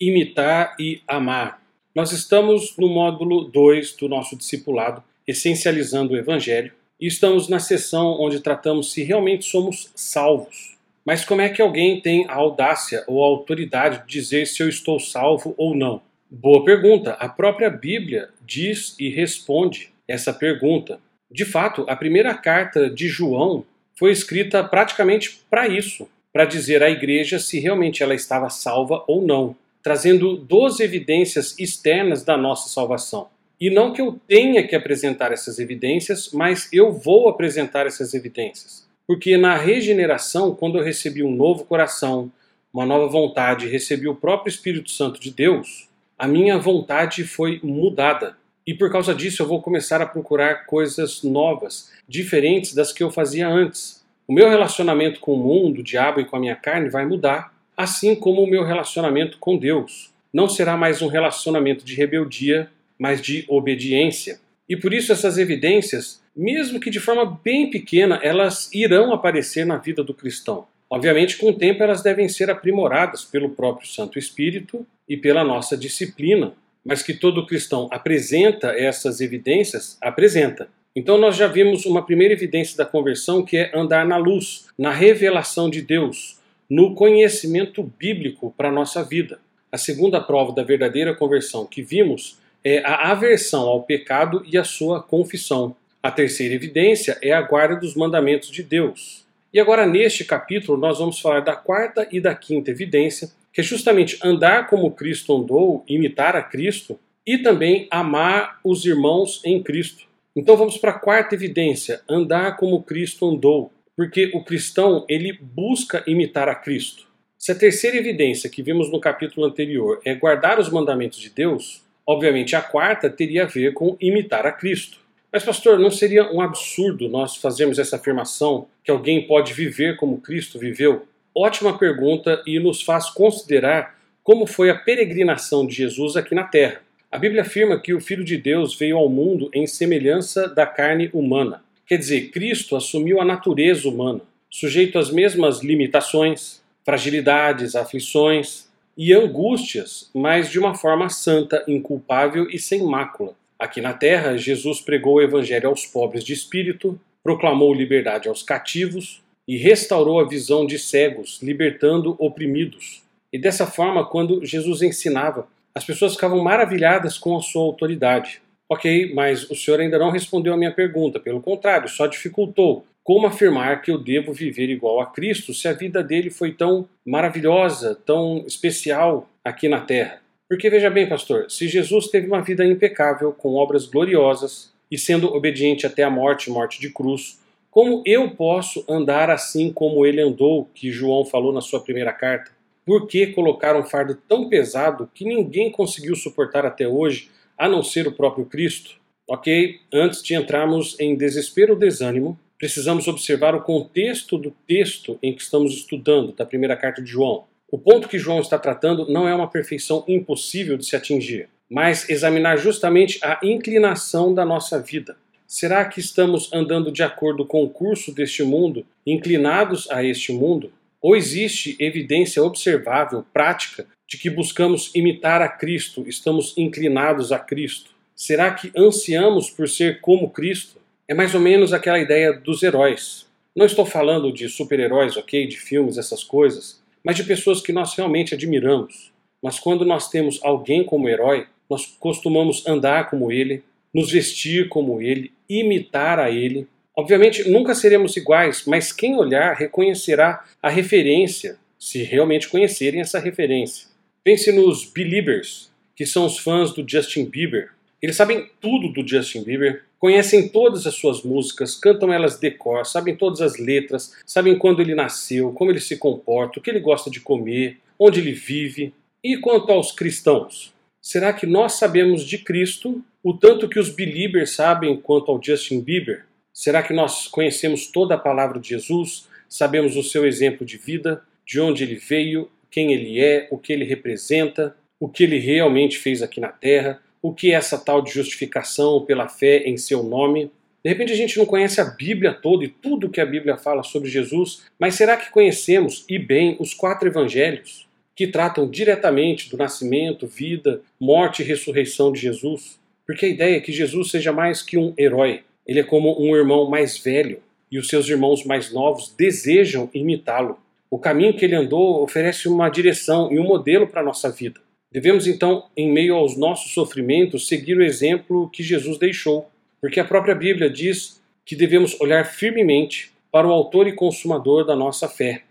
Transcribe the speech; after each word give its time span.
imitar 0.00 0.76
e 0.78 1.00
amar. 1.06 1.62
Nós 1.94 2.12
estamos 2.12 2.76
no 2.76 2.88
módulo 2.88 3.44
2 3.44 3.92
do 3.92 4.08
nosso 4.08 4.36
discipulado, 4.36 5.02
essencializando 5.26 6.12
o 6.12 6.16
Evangelho, 6.16 6.72
e 7.00 7.06
estamos 7.06 7.48
na 7.48 7.58
sessão 7.58 8.20
onde 8.20 8.40
tratamos 8.40 8.92
se 8.92 9.02
realmente 9.02 9.44
somos 9.44 9.90
salvos. 9.94 10.76
Mas 11.04 11.24
como 11.24 11.40
é 11.40 11.48
que 11.48 11.62
alguém 11.62 12.00
tem 12.00 12.26
a 12.28 12.34
audácia 12.34 13.04
ou 13.06 13.22
a 13.22 13.26
autoridade 13.26 14.06
de 14.06 14.20
dizer 14.20 14.46
se 14.46 14.62
eu 14.62 14.68
estou 14.68 14.98
salvo 14.98 15.54
ou 15.56 15.74
não? 15.74 16.02
Boa 16.28 16.64
pergunta. 16.64 17.12
A 17.12 17.28
própria 17.28 17.70
Bíblia 17.70 18.28
diz 18.44 18.96
e 18.98 19.08
responde 19.08 19.90
essa 20.08 20.32
pergunta. 20.32 20.98
De 21.30 21.44
fato, 21.44 21.84
a 21.88 21.94
primeira 21.94 22.34
carta 22.34 22.90
de 22.90 23.08
João 23.08 23.64
foi 23.96 24.10
escrita 24.10 24.62
praticamente 24.64 25.40
para 25.48 25.68
isso, 25.68 26.08
para 26.32 26.44
dizer 26.44 26.82
à 26.82 26.90
igreja 26.90 27.38
se 27.38 27.58
realmente 27.60 28.02
ela 28.02 28.14
estava 28.14 28.50
salva 28.50 29.04
ou 29.06 29.24
não, 29.24 29.56
trazendo 29.86 30.36
12 30.36 30.82
evidências 30.82 31.56
externas 31.60 32.24
da 32.24 32.36
nossa 32.36 32.68
salvação. 32.68 33.28
E 33.60 33.70
não 33.70 33.92
que 33.92 34.02
eu 34.02 34.18
tenha 34.26 34.66
que 34.66 34.74
apresentar 34.74 35.30
essas 35.30 35.60
evidências, 35.60 36.32
mas 36.32 36.68
eu 36.72 36.90
vou 36.90 37.28
apresentar 37.28 37.86
essas 37.86 38.12
evidências. 38.12 38.84
Porque 39.06 39.36
na 39.36 39.56
regeneração, 39.56 40.56
quando 40.56 40.76
eu 40.76 40.82
recebi 40.82 41.22
um 41.22 41.30
novo 41.30 41.64
coração, 41.66 42.32
uma 42.74 42.84
nova 42.84 43.06
vontade, 43.06 43.68
recebi 43.68 44.08
o 44.08 44.16
próprio 44.16 44.50
Espírito 44.50 44.90
Santo 44.90 45.20
de 45.20 45.30
Deus, 45.30 45.88
a 46.18 46.26
minha 46.26 46.58
vontade 46.58 47.22
foi 47.22 47.60
mudada. 47.62 48.36
E 48.66 48.74
por 48.74 48.90
causa 48.90 49.14
disso 49.14 49.40
eu 49.40 49.46
vou 49.46 49.62
começar 49.62 50.02
a 50.02 50.06
procurar 50.06 50.66
coisas 50.66 51.22
novas, 51.22 51.92
diferentes 52.08 52.74
das 52.74 52.92
que 52.92 53.04
eu 53.04 53.10
fazia 53.12 53.46
antes. 53.46 54.04
O 54.26 54.32
meu 54.32 54.48
relacionamento 54.48 55.20
com 55.20 55.34
o 55.34 55.38
mundo, 55.38 55.78
o 55.78 55.84
diabo 55.84 56.18
e 56.18 56.24
com 56.24 56.34
a 56.34 56.40
minha 56.40 56.56
carne 56.56 56.88
vai 56.88 57.06
mudar, 57.06 57.54
assim 57.76 58.14
como 58.14 58.42
o 58.42 58.46
meu 58.46 58.64
relacionamento 58.64 59.38
com 59.38 59.56
Deus. 59.56 60.10
Não 60.32 60.48
será 60.48 60.76
mais 60.76 61.02
um 61.02 61.08
relacionamento 61.08 61.84
de 61.84 61.94
rebeldia, 61.94 62.70
mas 62.98 63.20
de 63.20 63.44
obediência. 63.48 64.40
E 64.68 64.76
por 64.76 64.92
isso 64.92 65.12
essas 65.12 65.38
evidências, 65.38 66.22
mesmo 66.34 66.80
que 66.80 66.90
de 66.90 66.98
forma 66.98 67.38
bem 67.44 67.70
pequena, 67.70 68.18
elas 68.22 68.70
irão 68.72 69.12
aparecer 69.12 69.64
na 69.64 69.76
vida 69.76 70.02
do 70.02 70.14
cristão. 70.14 70.66
Obviamente, 70.88 71.36
com 71.36 71.50
o 71.50 71.54
tempo, 71.54 71.82
elas 71.82 72.02
devem 72.02 72.28
ser 72.28 72.50
aprimoradas 72.50 73.24
pelo 73.24 73.50
próprio 73.50 73.88
Santo 73.88 74.18
Espírito 74.18 74.86
e 75.08 75.16
pela 75.16 75.44
nossa 75.44 75.76
disciplina, 75.76 76.52
mas 76.84 77.02
que 77.02 77.12
todo 77.12 77.46
cristão 77.46 77.88
apresenta 77.90 78.68
essas 78.68 79.20
evidências, 79.20 79.98
apresenta. 80.00 80.68
Então 80.94 81.18
nós 81.18 81.36
já 81.36 81.46
vimos 81.46 81.84
uma 81.84 82.06
primeira 82.06 82.32
evidência 82.32 82.76
da 82.76 82.86
conversão 82.86 83.44
que 83.44 83.56
é 83.56 83.70
andar 83.76 84.06
na 84.06 84.16
luz, 84.16 84.66
na 84.78 84.90
revelação 84.90 85.68
de 85.68 85.82
Deus, 85.82 86.35
no 86.68 86.94
conhecimento 86.94 87.82
bíblico 87.82 88.52
para 88.56 88.68
a 88.68 88.72
nossa 88.72 89.02
vida. 89.02 89.38
A 89.70 89.78
segunda 89.78 90.20
prova 90.20 90.52
da 90.52 90.62
verdadeira 90.62 91.14
conversão 91.14 91.66
que 91.66 91.82
vimos 91.82 92.38
é 92.64 92.82
a 92.84 93.10
aversão 93.10 93.68
ao 93.68 93.82
pecado 93.82 94.42
e 94.46 94.58
a 94.58 94.64
sua 94.64 95.02
confissão. 95.02 95.76
A 96.02 96.10
terceira 96.10 96.54
evidência 96.54 97.18
é 97.22 97.32
a 97.32 97.42
guarda 97.42 97.76
dos 97.76 97.94
mandamentos 97.94 98.50
de 98.50 98.62
Deus. 98.62 99.24
E 99.52 99.60
agora, 99.60 99.86
neste 99.86 100.24
capítulo, 100.24 100.76
nós 100.76 100.98
vamos 100.98 101.20
falar 101.20 101.40
da 101.40 101.54
quarta 101.54 102.06
e 102.10 102.20
da 102.20 102.34
quinta 102.34 102.70
evidência, 102.70 103.30
que 103.52 103.60
é 103.60 103.64
justamente 103.64 104.18
andar 104.22 104.66
como 104.66 104.90
Cristo 104.90 105.34
andou, 105.36 105.84
imitar 105.88 106.36
a 106.36 106.42
Cristo 106.42 106.98
e 107.26 107.38
também 107.38 107.86
amar 107.90 108.60
os 108.62 108.84
irmãos 108.84 109.40
em 109.44 109.62
Cristo. 109.62 110.04
Então 110.34 110.56
vamos 110.56 110.76
para 110.76 110.90
a 110.90 110.98
quarta 110.98 111.34
evidência, 111.34 112.02
andar 112.08 112.56
como 112.56 112.82
Cristo 112.82 113.26
andou, 113.28 113.72
porque 113.96 114.30
o 114.34 114.44
cristão 114.44 115.04
ele 115.08 115.32
busca 115.32 116.04
imitar 116.06 116.48
a 116.48 116.54
Cristo. 116.54 117.06
Se 117.38 117.52
a 117.52 117.54
terceira 117.54 117.96
evidência 117.96 118.50
que 118.50 118.62
vimos 118.62 118.90
no 118.90 119.00
capítulo 119.00 119.46
anterior 119.46 120.00
é 120.04 120.14
guardar 120.14 120.58
os 120.58 120.70
mandamentos 120.70 121.18
de 121.18 121.30
Deus, 121.30 121.82
obviamente 122.06 122.54
a 122.54 122.60
quarta 122.60 123.08
teria 123.08 123.44
a 123.44 123.46
ver 123.46 123.72
com 123.72 123.96
imitar 124.00 124.46
a 124.46 124.52
Cristo. 124.52 124.98
Mas, 125.32 125.44
pastor, 125.44 125.78
não 125.78 125.90
seria 125.90 126.32
um 126.32 126.40
absurdo 126.40 127.08
nós 127.08 127.36
fazermos 127.36 127.78
essa 127.78 127.96
afirmação 127.96 128.68
que 128.84 128.90
alguém 128.90 129.26
pode 129.26 129.52
viver 129.52 129.96
como 129.96 130.20
Cristo 130.20 130.58
viveu? 130.58 131.06
ótima 131.36 131.76
pergunta 131.76 132.42
e 132.46 132.58
nos 132.58 132.80
faz 132.80 133.10
considerar 133.10 133.94
como 134.24 134.46
foi 134.46 134.70
a 134.70 134.74
peregrinação 134.74 135.66
de 135.66 135.74
Jesus 135.74 136.16
aqui 136.16 136.34
na 136.34 136.44
Terra. 136.44 136.80
A 137.12 137.18
Bíblia 137.18 137.42
afirma 137.42 137.78
que 137.78 137.92
o 137.92 138.00
Filho 138.00 138.24
de 138.24 138.38
Deus 138.38 138.74
veio 138.74 138.96
ao 138.96 139.08
mundo 139.08 139.50
em 139.52 139.66
semelhança 139.66 140.48
da 140.48 140.66
carne 140.66 141.10
humana. 141.12 141.62
Quer 141.86 141.98
dizer, 141.98 142.30
Cristo 142.30 142.74
assumiu 142.74 143.20
a 143.20 143.24
natureza 143.24 143.88
humana, 143.88 144.20
sujeito 144.50 144.98
às 144.98 145.10
mesmas 145.10 145.62
limitações, 145.62 146.60
fragilidades, 146.84 147.76
aflições 147.76 148.68
e 148.96 149.12
angústias, 149.12 150.10
mas 150.14 150.50
de 150.50 150.58
uma 150.58 150.74
forma 150.74 151.08
santa, 151.08 151.64
inculpável 151.68 152.48
e 152.50 152.58
sem 152.58 152.82
mácula. 152.82 153.34
Aqui 153.58 153.80
na 153.80 153.92
terra, 153.92 154.36
Jesus 154.36 154.80
pregou 154.80 155.14
o 155.14 155.22
evangelho 155.22 155.68
aos 155.68 155.86
pobres 155.86 156.24
de 156.24 156.32
espírito, 156.32 156.98
proclamou 157.22 157.72
liberdade 157.72 158.28
aos 158.28 158.42
cativos, 158.42 159.22
e 159.48 159.56
restaurou 159.56 160.18
a 160.18 160.26
visão 160.26 160.66
de 160.66 160.78
cegos, 160.78 161.38
libertando 161.40 162.16
oprimidos. 162.18 163.02
E 163.32 163.38
dessa 163.38 163.66
forma, 163.66 164.04
quando 164.04 164.44
Jesus 164.44 164.82
ensinava, 164.82 165.46
as 165.74 165.84
pessoas 165.84 166.14
ficavam 166.14 166.42
maravilhadas 166.42 167.16
com 167.16 167.36
a 167.36 167.42
sua 167.42 167.62
autoridade. 167.62 168.42
Ok, 168.68 169.12
mas 169.14 169.48
o 169.50 169.54
senhor 169.54 169.80
ainda 169.80 169.98
não 169.98 170.10
respondeu 170.10 170.52
a 170.52 170.56
minha 170.56 170.72
pergunta, 170.72 171.20
pelo 171.20 171.40
contrário, 171.40 171.88
só 171.88 172.06
dificultou. 172.06 172.84
Como 173.04 173.26
afirmar 173.26 173.82
que 173.82 173.92
eu 173.92 173.98
devo 173.98 174.32
viver 174.32 174.68
igual 174.68 175.00
a 175.00 175.06
Cristo 175.06 175.54
se 175.54 175.68
a 175.68 175.72
vida 175.72 176.02
dele 176.02 176.28
foi 176.28 176.52
tão 176.52 176.88
maravilhosa, 177.06 177.94
tão 177.94 178.42
especial 178.44 179.30
aqui 179.44 179.68
na 179.68 179.80
terra? 179.80 180.20
Porque 180.48 180.68
veja 180.68 180.90
bem, 180.90 181.08
pastor, 181.08 181.48
se 181.48 181.68
Jesus 181.68 182.08
teve 182.08 182.26
uma 182.26 182.42
vida 182.42 182.64
impecável, 182.64 183.32
com 183.32 183.54
obras 183.54 183.86
gloriosas 183.86 184.72
e 184.90 184.98
sendo 184.98 185.32
obediente 185.32 185.86
até 185.86 186.02
a 186.02 186.10
morte 186.10 186.50
morte 186.50 186.80
de 186.80 186.90
cruz, 186.90 187.40
como 187.70 188.02
eu 188.04 188.30
posso 188.30 188.84
andar 188.88 189.30
assim 189.30 189.72
como 189.72 190.04
ele 190.04 190.20
andou, 190.20 190.68
que 190.74 190.90
João 190.90 191.24
falou 191.24 191.52
na 191.52 191.60
sua 191.60 191.78
primeira 191.78 192.12
carta? 192.12 192.50
Por 192.84 193.06
que 193.06 193.28
colocar 193.28 193.76
um 193.76 193.84
fardo 193.84 194.16
tão 194.28 194.48
pesado 194.48 195.10
que 195.14 195.24
ninguém 195.24 195.70
conseguiu 195.70 196.16
suportar 196.16 196.64
até 196.64 196.88
hoje, 196.88 197.28
a 197.56 197.68
não 197.68 197.82
ser 197.82 198.06
o 198.06 198.12
próprio 198.12 198.44
Cristo? 198.44 198.96
Ok, 199.28 199.80
antes 199.92 200.22
de 200.22 200.34
entrarmos 200.34 200.98
em 201.00 201.16
desespero 201.16 201.72
ou 201.72 201.78
desânimo, 201.78 202.38
precisamos 202.58 203.08
observar 203.08 203.54
o 203.54 203.62
contexto 203.62 204.38
do 204.38 204.52
texto 204.66 205.18
em 205.22 205.34
que 205.34 205.42
estamos 205.42 205.72
estudando, 205.72 206.32
da 206.32 206.46
primeira 206.46 206.76
carta 206.76 207.02
de 207.02 207.10
João. 207.10 207.44
O 207.70 207.78
ponto 207.78 208.08
que 208.08 208.18
João 208.18 208.40
está 208.40 208.58
tratando 208.58 209.10
não 209.10 209.26
é 209.26 209.34
uma 209.34 209.48
perfeição 209.48 210.04
impossível 210.06 210.76
de 210.76 210.86
se 210.86 210.94
atingir, 210.94 211.48
mas 211.68 212.08
examinar 212.08 212.56
justamente 212.56 213.18
a 213.22 213.40
inclinação 213.42 214.32
da 214.32 214.44
nossa 214.44 214.80
vida. 214.80 215.16
Será 215.46 215.84
que 215.84 216.00
estamos 216.00 216.52
andando 216.52 216.90
de 216.90 217.02
acordo 217.02 217.44
com 217.44 217.62
o 217.62 217.70
curso 217.70 218.12
deste 218.12 218.42
mundo, 218.42 218.86
inclinados 219.06 219.90
a 219.90 220.02
este 220.04 220.32
mundo? 220.32 220.72
Ou 221.06 221.14
existe 221.14 221.76
evidência 221.78 222.42
observável, 222.42 223.24
prática, 223.32 223.86
de 224.08 224.18
que 224.18 224.28
buscamos 224.28 224.90
imitar 224.92 225.40
a 225.40 225.48
Cristo, 225.48 226.04
estamos 226.08 226.52
inclinados 226.58 227.30
a 227.30 227.38
Cristo? 227.38 227.92
Será 228.16 228.52
que 228.52 228.72
ansiamos 228.76 229.48
por 229.48 229.68
ser 229.68 230.00
como 230.00 230.30
Cristo? 230.30 230.80
É 231.06 231.14
mais 231.14 231.32
ou 231.32 231.40
menos 231.40 231.72
aquela 231.72 232.00
ideia 232.00 232.32
dos 232.32 232.60
heróis. 232.64 233.24
Não 233.54 233.64
estou 233.64 233.86
falando 233.86 234.32
de 234.32 234.48
super-heróis, 234.48 235.16
ok, 235.16 235.46
de 235.46 235.56
filmes, 235.56 235.96
essas 235.96 236.24
coisas, 236.24 236.82
mas 237.04 237.14
de 237.14 237.22
pessoas 237.22 237.60
que 237.60 237.72
nós 237.72 237.94
realmente 237.94 238.34
admiramos. 238.34 239.12
Mas 239.40 239.60
quando 239.60 239.84
nós 239.84 240.10
temos 240.10 240.40
alguém 240.42 240.82
como 240.82 241.08
herói, 241.08 241.46
nós 241.70 241.86
costumamos 242.00 242.66
andar 242.66 243.08
como 243.08 243.30
ele, 243.30 243.62
nos 243.94 244.10
vestir 244.10 244.68
como 244.68 245.00
ele, 245.00 245.30
imitar 245.48 246.18
a 246.18 246.32
ele. 246.32 246.66
Obviamente, 246.96 247.46
nunca 247.50 247.74
seremos 247.74 248.16
iguais, 248.16 248.64
mas 248.66 248.90
quem 248.90 249.16
olhar 249.16 249.54
reconhecerá 249.54 250.42
a 250.62 250.70
referência, 250.70 251.58
se 251.78 252.02
realmente 252.02 252.48
conhecerem 252.48 253.02
essa 253.02 253.18
referência. 253.18 253.88
Pense 254.24 254.50
nos 254.50 254.90
Beliebers, 254.90 255.70
que 255.94 256.06
são 256.06 256.24
os 256.24 256.38
fãs 256.38 256.72
do 256.72 256.88
Justin 256.88 257.26
Bieber. 257.26 257.70
Eles 258.00 258.16
sabem 258.16 258.48
tudo 258.60 258.88
do 258.88 259.06
Justin 259.06 259.44
Bieber, 259.44 259.84
conhecem 259.98 260.48
todas 260.48 260.86
as 260.86 260.94
suas 260.94 261.22
músicas, 261.22 261.74
cantam 261.74 262.12
elas 262.12 262.38
de 262.40 262.50
cor, 262.50 262.86
sabem 262.86 263.14
todas 263.14 263.42
as 263.42 263.58
letras, 263.58 264.14
sabem 264.24 264.56
quando 264.56 264.80
ele 264.80 264.94
nasceu, 264.94 265.52
como 265.52 265.70
ele 265.70 265.80
se 265.80 265.98
comporta, 265.98 266.58
o 266.58 266.62
que 266.62 266.70
ele 266.70 266.80
gosta 266.80 267.10
de 267.10 267.20
comer, 267.20 267.76
onde 267.98 268.20
ele 268.20 268.32
vive. 268.32 268.94
E 269.22 269.36
quanto 269.36 269.70
aos 269.70 269.92
cristãos? 269.92 270.72
Será 271.02 271.32
que 271.32 271.46
nós 271.46 271.74
sabemos 271.74 272.24
de 272.24 272.38
Cristo 272.38 273.04
o 273.22 273.34
tanto 273.34 273.68
que 273.68 273.78
os 273.78 273.90
believers 273.90 274.50
sabem 274.54 274.96
quanto 274.96 275.30
ao 275.30 275.42
Justin 275.42 275.80
Bieber? 275.80 276.24
Será 276.56 276.82
que 276.82 276.94
nós 276.94 277.28
conhecemos 277.28 277.86
toda 277.88 278.14
a 278.14 278.18
palavra 278.18 278.58
de 278.58 278.70
Jesus? 278.70 279.28
Sabemos 279.46 279.94
o 279.94 280.02
seu 280.02 280.24
exemplo 280.24 280.66
de 280.66 280.78
vida, 280.78 281.22
de 281.44 281.60
onde 281.60 281.84
ele 281.84 281.96
veio, 281.96 282.50
quem 282.70 282.94
ele 282.94 283.20
é, 283.20 283.46
o 283.50 283.58
que 283.58 283.74
ele 283.74 283.84
representa, 283.84 284.74
o 284.98 285.06
que 285.06 285.24
ele 285.24 285.38
realmente 285.38 285.98
fez 285.98 286.22
aqui 286.22 286.40
na 286.40 286.48
terra, 286.48 286.98
o 287.20 287.34
que 287.34 287.52
é 287.52 287.56
essa 287.56 287.76
tal 287.76 288.00
de 288.00 288.10
justificação 288.10 289.04
pela 289.04 289.28
fé 289.28 289.64
em 289.66 289.76
seu 289.76 290.02
nome? 290.02 290.50
De 290.82 290.88
repente 290.88 291.12
a 291.12 291.16
gente 291.16 291.36
não 291.36 291.44
conhece 291.44 291.78
a 291.78 291.84
Bíblia 291.84 292.32
toda 292.32 292.64
e 292.64 292.68
tudo 292.68 293.10
que 293.10 293.20
a 293.20 293.26
Bíblia 293.26 293.58
fala 293.58 293.82
sobre 293.82 294.08
Jesus, 294.08 294.62
mas 294.78 294.94
será 294.94 295.14
que 295.18 295.30
conhecemos 295.30 296.06
e 296.08 296.18
bem 296.18 296.56
os 296.58 296.72
quatro 296.72 297.06
evangelhos? 297.06 297.86
que 298.16 298.26
tratam 298.26 298.66
diretamente 298.66 299.50
do 299.50 299.58
nascimento, 299.58 300.26
vida, 300.26 300.80
morte 300.98 301.42
e 301.42 301.44
ressurreição 301.44 302.10
de 302.10 302.18
Jesus. 302.18 302.80
Porque 303.06 303.26
a 303.26 303.28
ideia 303.28 303.58
é 303.58 303.60
que 303.60 303.70
Jesus 303.70 304.10
seja 304.10 304.32
mais 304.32 304.62
que 304.62 304.78
um 304.78 304.94
herói, 304.98 305.42
ele 305.66 305.80
é 305.80 305.84
como 305.84 306.20
um 306.20 306.36
irmão 306.36 306.70
mais 306.70 306.96
velho 306.96 307.40
e 307.70 307.78
os 307.78 307.88
seus 307.88 308.08
irmãos 308.08 308.44
mais 308.44 308.72
novos 308.72 309.12
desejam 309.16 309.90
imitá-lo. 309.92 310.58
O 310.88 310.98
caminho 310.98 311.34
que 311.34 311.44
ele 311.44 311.56
andou 311.56 312.02
oferece 312.02 312.48
uma 312.48 312.68
direção 312.68 313.32
e 313.32 313.40
um 313.40 313.44
modelo 313.44 313.88
para 313.88 314.00
a 314.00 314.04
nossa 314.04 314.30
vida. 314.30 314.60
Devemos 314.92 315.26
então, 315.26 315.64
em 315.76 315.90
meio 315.90 316.14
aos 316.14 316.36
nossos 316.36 316.72
sofrimentos, 316.72 317.48
seguir 317.48 317.76
o 317.76 317.82
exemplo 317.82 318.48
que 318.50 318.62
Jesus 318.62 318.96
deixou, 318.98 319.50
porque 319.80 319.98
a 319.98 320.04
própria 320.04 320.34
Bíblia 320.34 320.70
diz 320.70 321.20
que 321.44 321.56
devemos 321.56 322.00
olhar 322.00 322.24
firmemente 322.24 323.10
para 323.30 323.46
o 323.46 323.52
Autor 323.52 323.88
e 323.88 323.92
Consumador 323.92 324.64
da 324.64 324.76
nossa 324.76 325.08
fé. 325.08 325.42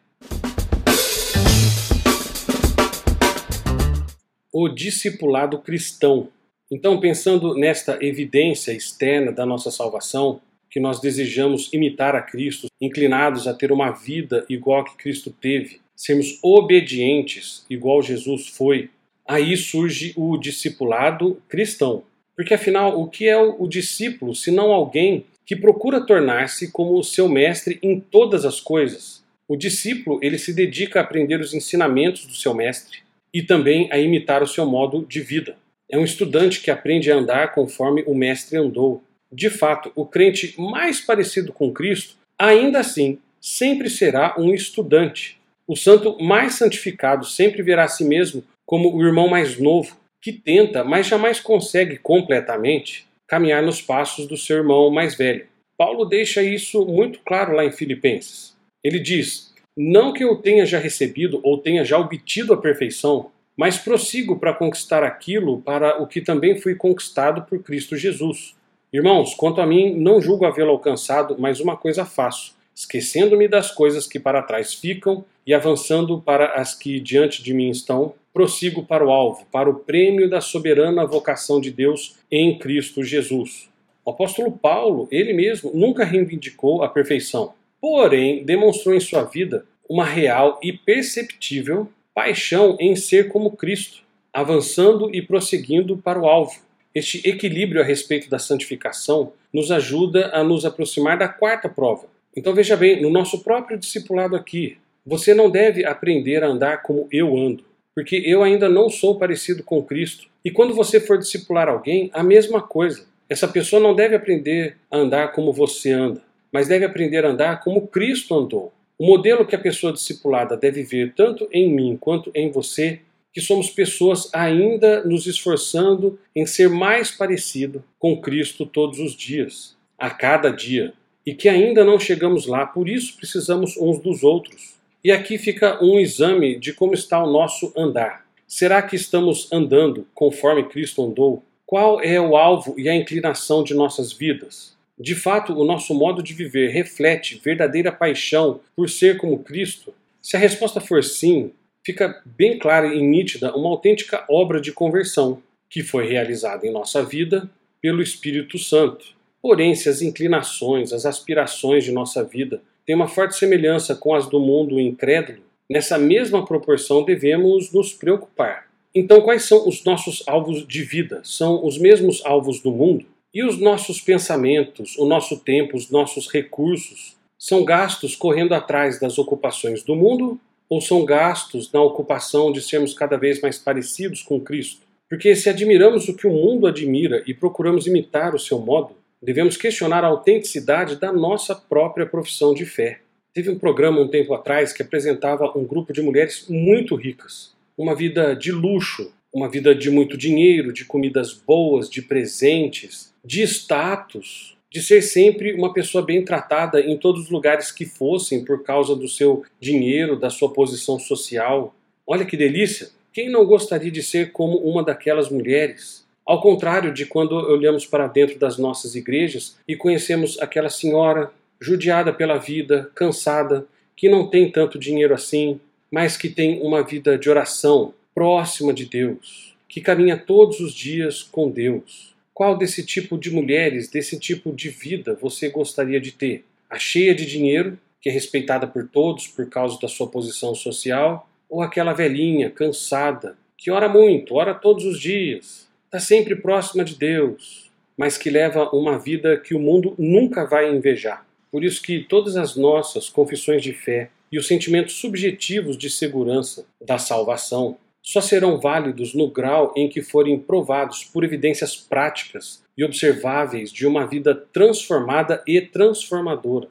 O 4.51 4.69
discipulado 4.69 5.59
cristão. 5.59 6.29
Então, 6.71 6.99
pensando 6.99 7.53
nesta 7.53 8.03
evidência 8.03 8.71
externa 8.71 9.31
da 9.31 9.45
nossa 9.45 9.69
salvação, 9.69 10.41
que 10.69 10.79
nós 10.79 10.99
desejamos 10.99 11.71
imitar 11.71 12.15
a 12.15 12.21
Cristo, 12.21 12.67
inclinados 12.81 13.47
a 13.47 13.53
ter 13.53 13.71
uma 13.71 13.91
vida 13.91 14.45
igual 14.49 14.81
a 14.81 14.83
que 14.83 14.97
Cristo 14.97 15.31
teve, 15.31 15.79
sermos 15.95 16.39
obedientes 16.43 17.65
igual 17.69 18.01
Jesus 18.01 18.47
foi, 18.47 18.89
aí 19.27 19.55
surge 19.55 20.13
o 20.17 20.37
discipulado 20.37 21.41
cristão. 21.47 22.03
Porque 22.35 22.53
afinal, 22.53 22.99
o 22.99 23.07
que 23.07 23.27
é 23.27 23.37
o 23.37 23.67
discípulo 23.67 24.35
se 24.35 24.51
não 24.51 24.71
alguém 24.71 25.25
que 25.45 25.55
procura 25.55 26.05
tornar-se 26.05 26.71
como 26.71 26.97
o 26.99 27.03
seu 27.03 27.29
mestre 27.29 27.79
em 27.81 27.99
todas 27.99 28.43
as 28.43 28.59
coisas? 28.59 29.23
O 29.47 29.55
discípulo, 29.55 30.19
ele 30.21 30.37
se 30.37 30.51
dedica 30.53 30.99
a 30.99 31.03
aprender 31.03 31.39
os 31.39 31.53
ensinamentos 31.53 32.25
do 32.25 32.33
seu 32.33 32.53
mestre 32.53 32.99
e 33.33 33.43
também 33.43 33.87
a 33.91 33.99
imitar 33.99 34.41
o 34.41 34.47
seu 34.47 34.65
modo 34.65 35.05
de 35.05 35.21
vida. 35.21 35.55
É 35.95 35.97
um 35.97 36.03
estudante 36.03 36.59
que 36.59 36.69
aprende 36.69 37.09
a 37.09 37.15
andar 37.15 37.53
conforme 37.53 38.03
o 38.05 38.13
mestre 38.13 38.57
andou. 38.57 39.01
De 39.31 39.49
fato, 39.49 39.93
o 39.95 40.05
crente 40.05 40.53
mais 40.59 40.99
parecido 40.99 41.53
com 41.53 41.71
Cristo, 41.71 42.15
ainda 42.37 42.79
assim, 42.79 43.17
sempre 43.39 43.89
será 43.89 44.35
um 44.37 44.53
estudante. 44.53 45.39
O 45.65 45.73
santo 45.73 46.21
mais 46.21 46.55
santificado 46.55 47.25
sempre 47.25 47.63
verá 47.63 47.85
a 47.85 47.87
si 47.87 48.03
mesmo 48.03 48.43
como 48.65 48.93
o 48.93 49.01
irmão 49.01 49.29
mais 49.29 49.57
novo, 49.57 49.95
que 50.21 50.33
tenta, 50.33 50.83
mas 50.83 51.07
jamais 51.07 51.39
consegue 51.39 51.97
completamente, 51.97 53.05
caminhar 53.25 53.63
nos 53.63 53.81
passos 53.81 54.27
do 54.27 54.35
seu 54.35 54.57
irmão 54.57 54.91
mais 54.91 55.15
velho. 55.15 55.47
Paulo 55.77 56.03
deixa 56.03 56.43
isso 56.43 56.85
muito 56.85 57.19
claro 57.19 57.55
lá 57.55 57.63
em 57.63 57.71
Filipenses. 57.71 58.53
Ele 58.83 58.99
diz: 58.99 59.53
Não 59.77 60.11
que 60.11 60.25
eu 60.25 60.35
tenha 60.35 60.65
já 60.65 60.77
recebido 60.77 61.39
ou 61.41 61.57
tenha 61.57 61.85
já 61.85 61.97
obtido 61.97 62.53
a 62.53 62.57
perfeição, 62.57 63.31
mas 63.55 63.77
prossigo 63.77 64.37
para 64.37 64.53
conquistar 64.53 65.03
aquilo 65.03 65.61
para 65.61 66.01
o 66.01 66.07
que 66.07 66.21
também 66.21 66.59
fui 66.59 66.75
conquistado 66.75 67.43
por 67.43 67.63
Cristo 67.63 67.95
Jesus. 67.95 68.55
Irmãos, 68.91 69.33
quanto 69.33 69.61
a 69.61 69.65
mim, 69.65 69.95
não 69.95 70.21
julgo 70.21 70.45
havê-lo 70.45 70.71
alcançado, 70.71 71.35
mas 71.39 71.59
uma 71.59 71.77
coisa 71.77 72.05
faço, 72.05 72.55
esquecendo-me 72.73 73.47
das 73.47 73.71
coisas 73.71 74.07
que 74.07 74.19
para 74.19 74.41
trás 74.41 74.73
ficam 74.73 75.23
e 75.45 75.53
avançando 75.53 76.21
para 76.21 76.53
as 76.53 76.73
que 76.73 76.99
diante 76.99 77.41
de 77.41 77.53
mim 77.53 77.69
estão, 77.69 78.13
prossigo 78.33 78.83
para 78.83 79.05
o 79.05 79.11
alvo, 79.11 79.45
para 79.51 79.69
o 79.69 79.75
prêmio 79.75 80.29
da 80.29 80.41
soberana 80.41 81.05
vocação 81.05 81.61
de 81.61 81.71
Deus 81.71 82.17
em 82.29 82.57
Cristo 82.59 83.03
Jesus. 83.03 83.69
O 84.03 84.11
apóstolo 84.11 84.51
Paulo, 84.51 85.07
ele 85.09 85.33
mesmo, 85.33 85.71
nunca 85.73 86.03
reivindicou 86.03 86.83
a 86.83 86.89
perfeição, 86.89 87.53
porém 87.79 88.43
demonstrou 88.43 88.93
em 88.93 88.99
sua 88.99 89.23
vida 89.23 89.65
uma 89.89 90.03
real 90.03 90.59
e 90.61 90.73
perceptível 90.73 91.89
paixão 92.15 92.77
em 92.79 92.95
ser 92.95 93.27
como 93.27 93.57
Cristo, 93.57 94.01
avançando 94.33 95.13
e 95.13 95.21
prosseguindo 95.21 95.97
para 95.97 96.19
o 96.19 96.25
alvo. 96.25 96.59
Este 96.95 97.21
equilíbrio 97.27 97.81
a 97.81 97.83
respeito 97.83 98.29
da 98.29 98.39
santificação 98.39 99.33
nos 99.53 99.69
ajuda 99.69 100.31
a 100.33 100.41
nos 100.41 100.63
aproximar 100.63 101.17
da 101.17 101.27
quarta 101.27 101.67
prova. 101.67 102.07
Então 102.35 102.53
veja 102.53 102.77
bem, 102.77 103.01
no 103.01 103.09
nosso 103.09 103.43
próprio 103.43 103.77
discipulado 103.77 104.33
aqui, 104.33 104.77
você 105.05 105.33
não 105.33 105.51
deve 105.51 105.85
aprender 105.85 106.41
a 106.41 106.47
andar 106.47 106.81
como 106.83 107.07
eu 107.11 107.35
ando, 107.35 107.65
porque 107.93 108.15
eu 108.25 108.41
ainda 108.41 108.69
não 108.69 108.89
sou 108.89 109.19
parecido 109.19 109.61
com 109.61 109.83
Cristo. 109.83 110.27
E 110.43 110.49
quando 110.49 110.73
você 110.73 111.01
for 111.01 111.17
discipular 111.17 111.67
alguém, 111.67 112.09
a 112.13 112.23
mesma 112.23 112.61
coisa. 112.61 113.05
Essa 113.27 113.47
pessoa 113.47 113.81
não 113.81 113.95
deve 113.95 114.15
aprender 114.15 114.77
a 114.89 114.97
andar 114.97 115.31
como 115.33 115.51
você 115.51 115.91
anda, 115.91 116.21
mas 116.51 116.67
deve 116.67 116.85
aprender 116.85 117.25
a 117.25 117.29
andar 117.29 117.59
como 117.61 117.87
Cristo 117.87 118.35
andou. 118.35 118.71
O 118.97 119.05
modelo 119.05 119.45
que 119.45 119.55
a 119.55 119.59
pessoa 119.59 119.91
discipulada 119.91 120.55
deve 120.55 120.81
ver 120.83 121.13
tanto 121.13 121.49
em 121.51 121.69
mim 121.69 121.97
quanto 121.99 122.31
em 122.33 122.49
você, 122.49 123.01
que 123.33 123.41
somos 123.41 123.69
pessoas 123.69 124.29
ainda 124.33 125.03
nos 125.03 125.27
esforçando 125.27 126.17
em 126.33 126.45
ser 126.45 126.69
mais 126.69 127.11
parecido 127.11 127.83
com 127.99 128.21
Cristo 128.21 128.65
todos 128.65 128.99
os 128.99 129.13
dias, 129.13 129.75
a 129.99 130.09
cada 130.09 130.49
dia, 130.49 130.93
e 131.25 131.33
que 131.33 131.49
ainda 131.49 131.83
não 131.83 131.99
chegamos 131.99 132.45
lá, 132.45 132.65
por 132.65 132.87
isso 132.87 133.17
precisamos 133.17 133.75
uns 133.75 133.99
dos 133.99 134.23
outros. 134.23 134.75
E 135.03 135.11
aqui 135.11 135.37
fica 135.37 135.83
um 135.83 135.99
exame 135.99 136.57
de 136.57 136.71
como 136.71 136.93
está 136.93 137.21
o 137.21 137.29
nosso 137.29 137.73
andar. 137.75 138.25
Será 138.47 138.81
que 138.81 138.95
estamos 138.95 139.51
andando 139.51 140.07
conforme 140.13 140.69
Cristo 140.69 141.03
andou? 141.03 141.43
Qual 141.65 141.99
é 141.99 142.21
o 142.21 142.37
alvo 142.37 142.75
e 142.77 142.87
a 142.87 142.95
inclinação 142.95 143.63
de 143.63 143.73
nossas 143.73 144.13
vidas? 144.13 144.74
De 144.97 145.13
fato, 145.13 145.53
o 145.53 145.65
nosso 145.65 145.93
modo 145.93 146.23
de 146.23 146.33
viver 146.33 146.69
reflete 146.69 147.41
verdadeira 147.43 147.91
paixão 147.91 148.61
por 148.75 148.89
ser 148.89 149.17
como 149.17 149.43
Cristo? 149.43 149.93
Se 150.21 150.37
a 150.37 150.39
resposta 150.39 150.79
for 150.79 151.03
sim, 151.03 151.51
fica 151.85 152.21
bem 152.25 152.57
clara 152.57 152.87
e 152.87 153.01
nítida 153.01 153.55
uma 153.55 153.69
autêntica 153.69 154.25
obra 154.29 154.61
de 154.61 154.71
conversão 154.71 155.41
que 155.69 155.83
foi 155.83 156.07
realizada 156.07 156.65
em 156.65 156.71
nossa 156.71 157.03
vida 157.03 157.49
pelo 157.81 158.01
Espírito 158.01 158.57
Santo. 158.57 159.13
Porém, 159.41 159.75
se 159.75 159.89
as 159.89 160.01
inclinações, 160.01 160.93
as 160.93 161.05
aspirações 161.05 161.83
de 161.83 161.91
nossa 161.91 162.23
vida 162.23 162.61
têm 162.85 162.95
uma 162.95 163.07
forte 163.07 163.35
semelhança 163.35 163.93
com 163.95 164.15
as 164.15 164.27
do 164.27 164.39
mundo 164.39 164.79
incrédulo, 164.79 165.39
nessa 165.69 165.97
mesma 165.97 166.45
proporção 166.45 167.03
devemos 167.03 167.71
nos 167.71 167.93
preocupar. 167.93 168.67
Então, 168.95 169.21
quais 169.21 169.43
são 169.43 169.67
os 169.67 169.83
nossos 169.83 170.23
alvos 170.25 170.65
de 170.65 170.81
vida? 170.81 171.19
São 171.23 171.65
os 171.65 171.77
mesmos 171.77 172.25
alvos 172.25 172.61
do 172.61 172.71
mundo? 172.71 173.05
E 173.35 173.43
os 173.43 173.59
nossos 173.59 173.99
pensamentos, 173.99 174.97
o 174.97 175.05
nosso 175.05 175.37
tempo, 175.37 175.75
os 175.75 175.91
nossos 175.91 176.31
recursos 176.31 177.17
são 177.37 177.65
gastos 177.65 178.15
correndo 178.15 178.53
atrás 178.53 178.97
das 178.97 179.19
ocupações 179.19 179.83
do 179.83 179.93
mundo 179.93 180.39
ou 180.69 180.79
são 180.79 181.03
gastos 181.03 181.69
na 181.69 181.81
ocupação 181.81 182.49
de 182.49 182.61
sermos 182.61 182.93
cada 182.93 183.17
vez 183.17 183.41
mais 183.41 183.57
parecidos 183.57 184.21
com 184.21 184.39
Cristo? 184.39 184.83
Porque 185.09 185.35
se 185.35 185.49
admiramos 185.49 186.07
o 186.07 186.15
que 186.15 186.25
o 186.25 186.31
mundo 186.31 186.65
admira 186.65 187.25
e 187.27 187.33
procuramos 187.33 187.85
imitar 187.87 188.33
o 188.33 188.39
seu 188.39 188.57
modo, 188.57 188.95
devemos 189.21 189.57
questionar 189.57 190.05
a 190.05 190.07
autenticidade 190.07 190.95
da 190.95 191.11
nossa 191.11 191.53
própria 191.53 192.05
profissão 192.05 192.53
de 192.53 192.65
fé. 192.65 193.01
Teve 193.33 193.49
um 193.49 193.59
programa 193.59 193.99
um 193.99 194.07
tempo 194.07 194.33
atrás 194.33 194.71
que 194.71 194.81
apresentava 194.81 195.51
um 195.57 195.65
grupo 195.65 195.91
de 195.91 196.01
mulheres 196.01 196.45
muito 196.47 196.95
ricas, 196.95 197.53
uma 197.77 197.93
vida 197.93 198.33
de 198.33 198.53
luxo, 198.53 199.11
uma 199.33 199.49
vida 199.49 199.75
de 199.75 199.91
muito 199.91 200.15
dinheiro, 200.15 200.71
de 200.71 200.85
comidas 200.85 201.33
boas, 201.33 201.89
de 201.89 202.01
presentes, 202.01 203.13
de 203.25 203.41
status, 203.43 204.55
de 204.71 204.81
ser 204.81 205.01
sempre 205.01 205.53
uma 205.53 205.73
pessoa 205.73 206.03
bem 206.05 206.23
tratada 206.23 206.81
em 206.81 206.97
todos 206.97 207.23
os 207.23 207.29
lugares 207.29 207.71
que 207.71 207.85
fossem 207.85 208.43
por 208.43 208.63
causa 208.63 208.95
do 208.95 209.07
seu 209.07 209.43
dinheiro, 209.59 210.19
da 210.19 210.29
sua 210.29 210.51
posição 210.51 210.99
social. 210.99 211.73
Olha 212.05 212.25
que 212.25 212.37
delícia! 212.37 212.89
Quem 213.13 213.29
não 213.29 213.45
gostaria 213.45 213.89
de 213.89 214.03
ser 214.03 214.33
como 214.33 214.57
uma 214.57 214.83
daquelas 214.83 215.29
mulheres? 215.29 216.05
Ao 216.25 216.41
contrário 216.41 216.93
de 216.93 217.05
quando 217.05 217.31
olhamos 217.33 217.85
para 217.85 218.07
dentro 218.07 218.37
das 218.37 218.57
nossas 218.57 218.95
igrejas 218.95 219.55
e 219.67 219.75
conhecemos 219.75 220.37
aquela 220.41 220.69
senhora 220.69 221.31
judiada 221.61 222.11
pela 222.11 222.37
vida, 222.37 222.91
cansada, 222.93 223.65
que 223.95 224.09
não 224.09 224.27
tem 224.27 224.51
tanto 224.51 224.77
dinheiro 224.77 225.13
assim, 225.13 225.59
mas 225.89 226.17
que 226.17 226.27
tem 226.27 226.61
uma 226.61 226.83
vida 226.83 227.17
de 227.17 227.29
oração, 227.29 227.93
próxima 228.13 228.73
de 228.73 228.85
Deus, 228.85 229.55
que 229.69 229.79
caminha 229.79 230.17
todos 230.17 230.59
os 230.59 230.73
dias 230.73 231.23
com 231.23 231.49
Deus. 231.49 232.14
Qual 232.35 232.57
desse 232.57 232.85
tipo 232.85 233.17
de 233.17 233.31
mulheres, 233.31 233.87
desse 233.87 234.19
tipo 234.19 234.51
de 234.51 234.67
vida 234.67 235.17
você 235.21 235.47
gostaria 235.47 236.01
de 236.01 236.11
ter? 236.11 236.43
A 236.69 236.77
cheia 236.77 237.15
de 237.15 237.25
dinheiro, 237.25 237.79
que 238.01 238.09
é 238.09 238.11
respeitada 238.11 238.67
por 238.67 238.89
todos 238.89 239.25
por 239.25 239.49
causa 239.49 239.79
da 239.79 239.87
sua 239.87 240.05
posição 240.09 240.53
social, 240.53 241.29
ou 241.49 241.61
aquela 241.61 241.93
velhinha, 241.93 242.49
cansada, 242.49 243.37
que 243.57 243.71
ora 243.71 243.87
muito, 243.87 244.35
ora 244.35 244.53
todos 244.53 244.83
os 244.83 244.99
dias, 244.99 245.69
está 245.85 245.97
sempre 245.97 246.35
próxima 246.35 246.83
de 246.83 246.95
Deus, 246.95 247.71
mas 247.95 248.17
que 248.17 248.29
leva 248.29 248.69
uma 248.71 248.99
vida 248.99 249.37
que 249.37 249.55
o 249.55 249.59
mundo 249.59 249.95
nunca 249.97 250.43
vai 250.43 250.69
invejar. 250.69 251.25
Por 251.49 251.63
isso 251.63 251.81
que 251.81 252.03
todas 252.03 252.35
as 252.35 252.57
nossas 252.57 253.07
confissões 253.07 253.63
de 253.63 253.71
fé 253.71 254.09
e 254.29 254.37
os 254.37 254.45
sentimentos 254.45 254.95
subjetivos 254.95 255.77
de 255.77 255.89
segurança 255.89 256.65
da 256.85 256.97
salvação 256.97 257.77
só 258.05 258.21
serão 258.21 258.59
válidos 258.59 259.13
no 259.13 259.29
grau 259.29 259.73
em 259.75 259.89
que 259.89 260.01
forem 260.01 260.39
provados 260.39 261.03
por 261.03 261.23
evidências 261.23 261.75
práticas 261.75 262.63
e 262.77 262.85
observáveis 262.85 263.71
de 263.71 263.87
uma 263.87 264.05
vida 264.05 264.35
transformada 264.35 265.43
e 265.47 265.59
transformadora. 265.59 266.69